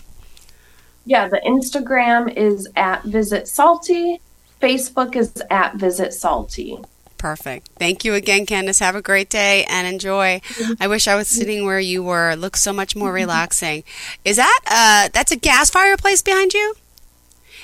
Yeah, 1.04 1.26
the 1.26 1.40
Instagram 1.44 2.36
is 2.36 2.68
at 2.76 3.02
Visit 3.02 3.48
Salty. 3.48 4.20
Facebook 4.62 5.16
is 5.16 5.42
at 5.50 5.74
Visit 5.76 6.12
Salty. 6.12 6.78
Perfect. 7.16 7.68
Thank 7.78 8.04
you 8.04 8.14
again, 8.14 8.46
Candice. 8.46 8.78
Have 8.80 8.94
a 8.94 9.02
great 9.02 9.28
day 9.28 9.64
and 9.64 9.86
enjoy. 9.86 10.40
I 10.78 10.86
wish 10.86 11.08
I 11.08 11.16
was 11.16 11.26
sitting 11.38 11.66
where 11.66 11.80
you 11.80 12.04
were. 12.04 12.30
It 12.30 12.38
looks 12.38 12.62
so 12.62 12.72
much 12.72 12.94
more 12.94 13.12
relaxing. 13.12 13.82
Is 14.24 14.36
that 14.36 14.60
uh, 14.66 15.10
that's 15.12 15.32
a 15.32 15.36
gas 15.36 15.70
fireplace 15.70 16.22
behind 16.22 16.54
you? 16.54 16.76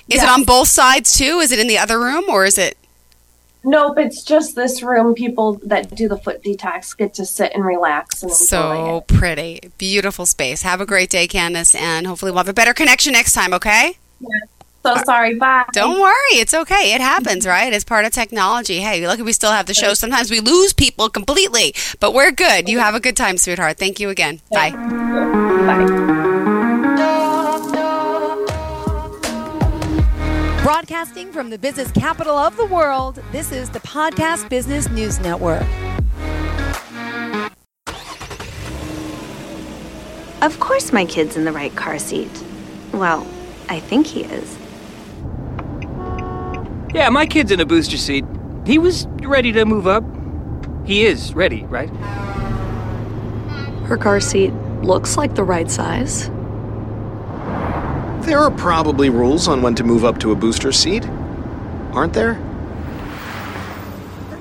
Is 0.09 0.16
yes. 0.16 0.25
it 0.25 0.29
on 0.29 0.45
both 0.45 0.69
sides 0.69 1.16
too? 1.16 1.40
Is 1.40 1.51
it 1.53 1.59
in 1.59 1.66
the 1.66 1.79
other 1.79 1.99
room 1.99 2.25
or 2.29 2.45
is 2.45 2.59
it? 2.59 2.79
Nope, 3.64 3.99
it's 3.99 4.23
just 4.23 4.55
this 4.55 4.81
room. 4.81 5.12
People 5.14 5.55
that 5.64 5.92
do 5.92 6.07
the 6.09 6.16
foot 6.16 6.40
detox 6.45 6.97
get 6.97 7.14
to 7.14 7.27
sit 7.27 7.53
and 7.53 7.64
relax 7.64 8.23
and 8.23 8.31
So 8.31 8.99
it. 8.99 9.09
pretty. 9.09 9.61
Beautiful 9.77 10.25
space. 10.25 10.62
Have 10.62 10.81
a 10.81 10.87
great 10.87 11.11
day, 11.11 11.27
Candice, 11.27 11.75
and 11.75 12.07
hopefully 12.07 12.31
we'll 12.31 12.38
have 12.38 12.49
a 12.49 12.53
better 12.55 12.73
connection 12.73 13.12
next 13.14 13.33
time, 13.33 13.53
okay? 13.53 13.99
So 14.85 14.92
uh, 14.92 15.03
sorry, 15.03 15.35
bye. 15.35 15.64
Don't 15.73 16.01
worry. 16.01 16.35
It's 16.35 16.55
okay. 16.55 16.95
It 16.95 17.01
happens, 17.01 17.45
right? 17.45 17.73
It's 17.73 17.83
part 17.85 18.05
of 18.05 18.12
technology. 18.12 18.79
Hey, 18.79 19.05
look, 19.05 19.19
we 19.19 19.33
still 19.33 19.51
have 19.51 19.66
the 19.66 19.75
show. 19.75 19.95
Sometimes 19.95 20.31
we 20.31 20.38
lose 20.38 20.73
people 20.73 21.09
completely, 21.09 21.75
but 21.99 22.14
we're 22.14 22.31
good. 22.31 22.69
You 22.69 22.79
have 22.79 22.95
a 22.95 23.01
good 23.01 23.16
time, 23.16 23.37
sweetheart. 23.37 23.79
Thank 23.79 23.99
you 23.99 24.11
again. 24.11 24.42
Bye. 24.53 24.71
Bye. 24.71 26.23
Broadcasting 30.66 31.31
from 31.31 31.50
the 31.50 31.59
business 31.59 31.92
capital 31.92 32.37
of 32.37 32.57
the 32.57 32.66
world, 32.66 33.22
this 33.31 33.52
is 33.52 33.70
the 33.70 33.79
Podcast 33.79 34.48
Business 34.48 34.90
News 34.90 35.20
Network. 35.20 35.62
Of 40.42 40.59
course, 40.59 40.92
my 40.92 41.05
kid's 41.05 41.37
in 41.37 41.44
the 41.44 41.52
right 41.52 41.72
car 41.76 42.00
seat. 42.00 42.42
Well, 42.90 43.24
I 43.68 43.79
think 43.79 44.09
he 44.09 44.24
is. 44.24 44.59
Yeah, 46.92 47.11
my 47.11 47.26
kid's 47.26 47.52
in 47.52 47.61
a 47.61 47.64
booster 47.64 47.96
seat. 47.96 48.24
He 48.66 48.79
was 48.79 49.07
ready 49.22 49.52
to 49.52 49.64
move 49.64 49.87
up. 49.87 50.02
He 50.85 51.05
is 51.07 51.33
ready, 51.33 51.62
right? 51.66 51.90
Her 53.87 53.96
car 53.96 54.18
seat 54.18 54.52
looks 54.83 55.16
like 55.16 55.37
the 55.37 55.44
right 55.44 55.70
size. 55.70 56.29
There 58.27 58.41
are 58.41 58.51
probably 58.51 59.09
rules 59.09 59.47
on 59.47 59.62
when 59.62 59.77
to 59.77 59.85
move 59.85 60.05
up 60.05 60.19
to 60.19 60.33
a 60.33 60.35
booster 60.35 60.73
seat, 60.73 61.07
aren't 61.93 62.12
there? 62.12 62.35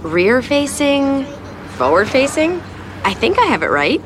Rear 0.01 0.41
facing, 0.41 1.25
forward 1.77 2.09
facing. 2.09 2.61
I 3.03 3.13
think 3.13 3.37
I 3.37 3.45
have 3.45 3.61
it 3.61 3.67
right. 3.67 4.01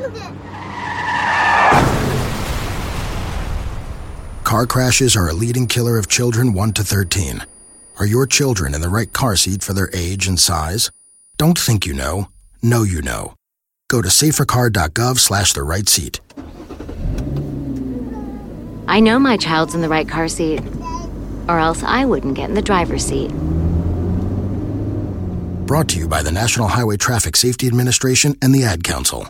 Car 4.43 4.65
crashes 4.65 5.15
are 5.15 5.29
a 5.29 5.33
leading 5.33 5.65
killer 5.65 5.97
of 5.97 6.09
children 6.09 6.53
1 6.53 6.73
to 6.73 6.83
13. 6.83 7.45
Are 7.99 8.05
your 8.05 8.27
children 8.27 8.73
in 8.73 8.81
the 8.81 8.89
right 8.89 9.13
car 9.13 9.37
seat 9.37 9.63
for 9.63 9.71
their 9.71 9.89
age 9.93 10.27
and 10.27 10.37
size? 10.37 10.91
Don't 11.37 11.57
think 11.57 11.85
you 11.85 11.93
know. 11.93 12.27
Know 12.61 12.83
you 12.83 13.01
know. 13.01 13.33
Go 13.87 14.01
to 14.01 14.09
safercar.gov 14.09 15.19
slash 15.19 15.53
the 15.53 15.63
right 15.63 15.87
seat. 15.87 16.19
I 18.89 19.01
know 19.01 19.19
my 19.19 19.37
child's 19.37 19.75
in 19.75 19.81
the 19.81 19.87
right 19.87 20.09
car 20.09 20.27
seat, 20.27 20.61
or 21.47 21.59
else 21.59 21.83
I 21.83 22.05
wouldn't 22.05 22.33
get 22.33 22.49
in 22.49 22.55
the 22.55 22.61
driver's 22.63 23.05
seat. 23.05 23.29
Brought 25.67 25.89
to 25.89 25.99
you 25.99 26.07
by 26.07 26.23
the 26.23 26.31
National 26.31 26.67
Highway 26.67 26.97
Traffic 26.97 27.35
Safety 27.35 27.67
Administration 27.67 28.35
and 28.41 28.51
the 28.51 28.63
Ad 28.63 28.83
Council. 28.83 29.17